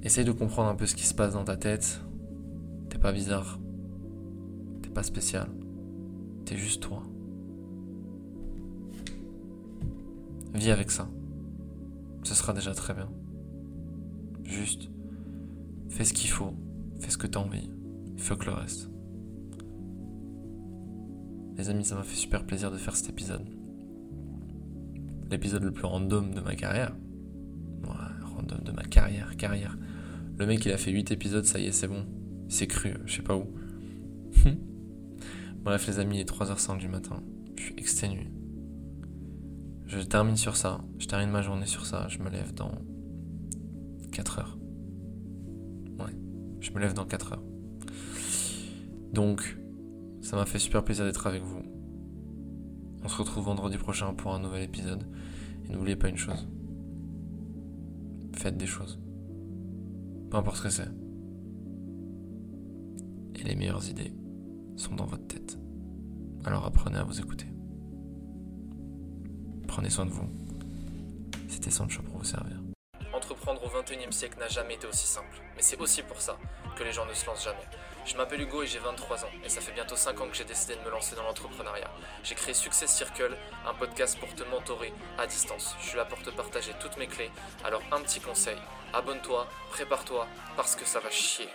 essaye 0.04 0.26
de 0.26 0.32
comprendre 0.32 0.70
un 0.70 0.76
peu 0.76 0.86
ce 0.86 0.96
qui 0.96 1.06
se 1.06 1.13
passe 1.13 1.34
dans 1.34 1.44
ta 1.44 1.58
tête. 1.58 2.02
Pas 3.04 3.12
bizarre. 3.12 3.60
T'es 4.82 4.89
pas 4.89 5.04
spécial. 5.04 5.50
T'es 6.46 6.56
juste 6.56 6.82
toi. 6.82 7.04
Vis 10.54 10.70
avec 10.70 10.89
ça. 10.89 11.10
Ce 12.24 12.34
sera 12.34 12.54
déjà 12.54 12.74
très 12.74 12.94
bien. 12.94 13.10
Juste, 14.46 14.89
fais 15.89 16.06
ce 16.06 16.13
qu'il 16.13 16.30
faut. 16.30 16.54
Fais 17.02 17.12
ce 17.12 17.18
que 17.18 17.28
t'as 17.28 17.42
envie. 17.42 17.70
Fuck 18.16 18.46
le 18.46 18.54
reste. 18.54 18.89
Les 21.58 21.70
amis, 21.70 21.84
ça 21.84 21.96
m'a 21.96 22.04
fait 22.04 22.16
super 22.16 22.46
plaisir 22.46 22.72
de 22.72 22.78
faire 22.78 22.96
cet 22.96 23.10
épisode. 23.10 23.50
L'épisode 25.30 25.63
le 25.63 25.74
plus 25.74 25.86
random 25.86 26.34
de 26.34 26.39
ma 26.39 26.56
carrière. 26.56 26.96
Ouais, 27.84 28.26
random 28.34 28.62
de 28.63 28.72
ma 28.72 28.84
carrière, 28.84 29.36
carrière. 29.36 29.78
Le 30.38 30.46
mec, 30.46 30.66
il 30.66 30.72
a 30.72 30.78
fait 30.78 30.92
8 30.92 31.12
épisodes, 31.12 31.44
ça 31.44 31.60
y 31.60 31.66
est, 31.66 31.74
c'est 31.74 31.89
bon. 31.89 32.06
C'est 32.54 32.68
cru, 32.68 32.94
je 33.08 33.16
sais 33.16 33.24
pas 33.24 33.36
où. 33.36 33.48
Bref, 35.63 35.88
les 35.88 35.98
amis, 35.98 36.18
il 36.18 36.22
est 36.22 36.30
3h05 36.30 36.78
du 36.78 36.88
matin. 36.88 37.24
Je 37.58 37.63
suis 37.63 37.74
exténué. 37.80 38.28
Je 39.88 40.00
termine 40.02 40.38
sur 40.38 40.56
ça. 40.56 40.82
Je 41.00 41.08
termine 41.08 41.32
ma 41.32 41.42
journée 41.42 41.66
sur 41.66 41.88
ça. 41.88 42.08
Je 42.10 42.20
me 42.20 42.30
lève 42.30 42.54
dans 42.54 42.74
4 44.12 44.38
heures. 44.38 44.60
Ouais, 45.98 46.16
je 46.60 46.70
me 46.74 46.80
lève 46.80 46.94
dans 46.94 47.06
4 47.06 47.34
heures. 47.34 47.44
Donc, 49.13 49.58
ça 50.22 50.36
m'a 50.36 50.46
fait 50.46 50.60
super 50.60 50.84
plaisir 50.84 51.06
d'être 51.06 51.26
avec 51.26 51.42
vous. 51.42 51.63
On 53.04 53.08
se 53.08 53.18
retrouve 53.18 53.46
vendredi 53.46 53.80
prochain 53.80 54.13
pour 54.13 54.36
un 54.36 54.39
nouvel 54.39 54.62
épisode. 54.62 55.08
Et 55.66 55.74
n'oubliez 55.74 55.96
pas 55.96 56.08
une 56.08 56.18
chose. 56.18 56.48
Faites 58.36 58.58
des 58.58 58.68
choses. 58.68 59.00
Peu 60.30 60.38
importe 60.38 60.58
ce 60.58 60.62
que 60.62 60.70
c'est. 60.70 61.03
Les 63.44 63.56
meilleures 63.56 63.90
idées 63.90 64.14
sont 64.78 64.96
dans 64.96 65.06
votre 65.06 65.28
tête. 65.28 65.58
Alors 66.46 66.66
apprenez 66.66 66.98
à 66.98 67.04
vous 67.04 67.20
écouter. 67.20 67.48
Prenez 69.68 69.90
soin 69.90 70.06
de 70.06 70.12
vous. 70.12 70.30
C'était 71.50 71.70
Sancho 71.70 72.02
pour 72.04 72.20
vous 72.20 72.24
servir. 72.24 72.56
Entreprendre 73.14 73.62
au 73.66 73.68
21 73.68 74.08
e 74.08 74.12
siècle 74.12 74.40
n'a 74.40 74.48
jamais 74.48 74.76
été 74.76 74.88
aussi 74.88 75.06
simple. 75.06 75.42
Mais 75.58 75.62
c'est 75.62 75.78
aussi 75.82 76.04
pour 76.04 76.22
ça 76.22 76.38
que 76.78 76.84
les 76.86 76.94
gens 76.94 77.06
ne 77.06 77.14
se 77.14 77.26
lancent 77.26 77.44
jamais. 77.44 77.68
Je 78.06 78.16
m'appelle 78.16 78.42
Hugo 78.42 78.64
et 78.64 78.68
j'ai 78.68 78.80
23 78.80 79.26
ans. 79.26 79.30
Et 79.46 79.50
ça 79.50 79.60
fait 79.60 79.74
bientôt 79.74 79.98
5 79.98 80.22
ans 80.22 80.28
que 80.28 80.36
j'ai 80.36 80.46
décidé 80.46 80.76
de 80.76 80.82
me 80.82 80.90
lancer 80.90 81.16
dans 81.18 81.24
l'entrepreneuriat. 81.24 81.92
J'ai 82.24 82.36
créé 82.36 82.54
Success 82.54 82.92
Circle, 82.96 83.36
un 83.68 83.74
podcast 83.74 84.18
pour 84.20 84.34
te 84.36 84.44
mentorer 84.44 84.94
à 85.18 85.28
distance. 85.28 85.76
Je 85.82 85.88
suis 85.90 85.98
là 85.98 86.06
pour 86.06 86.22
te 86.22 86.30
partager 86.30 86.72
toutes 86.80 86.98
mes 86.98 87.08
clés. 87.08 87.30
Alors 87.66 87.82
un 87.92 88.02
petit 88.02 88.22
conseil, 88.22 88.58
abonne-toi, 88.94 89.48
prépare-toi, 89.72 90.28
parce 90.56 90.78
que 90.78 90.86
ça 90.86 91.02
va 91.02 91.10
chier. 91.10 91.50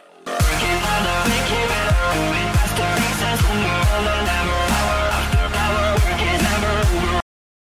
Power 4.68 5.10
after 5.18 5.48
power, 5.56 5.92
work 6.04 6.20
is 6.20 6.42
never 6.42 6.87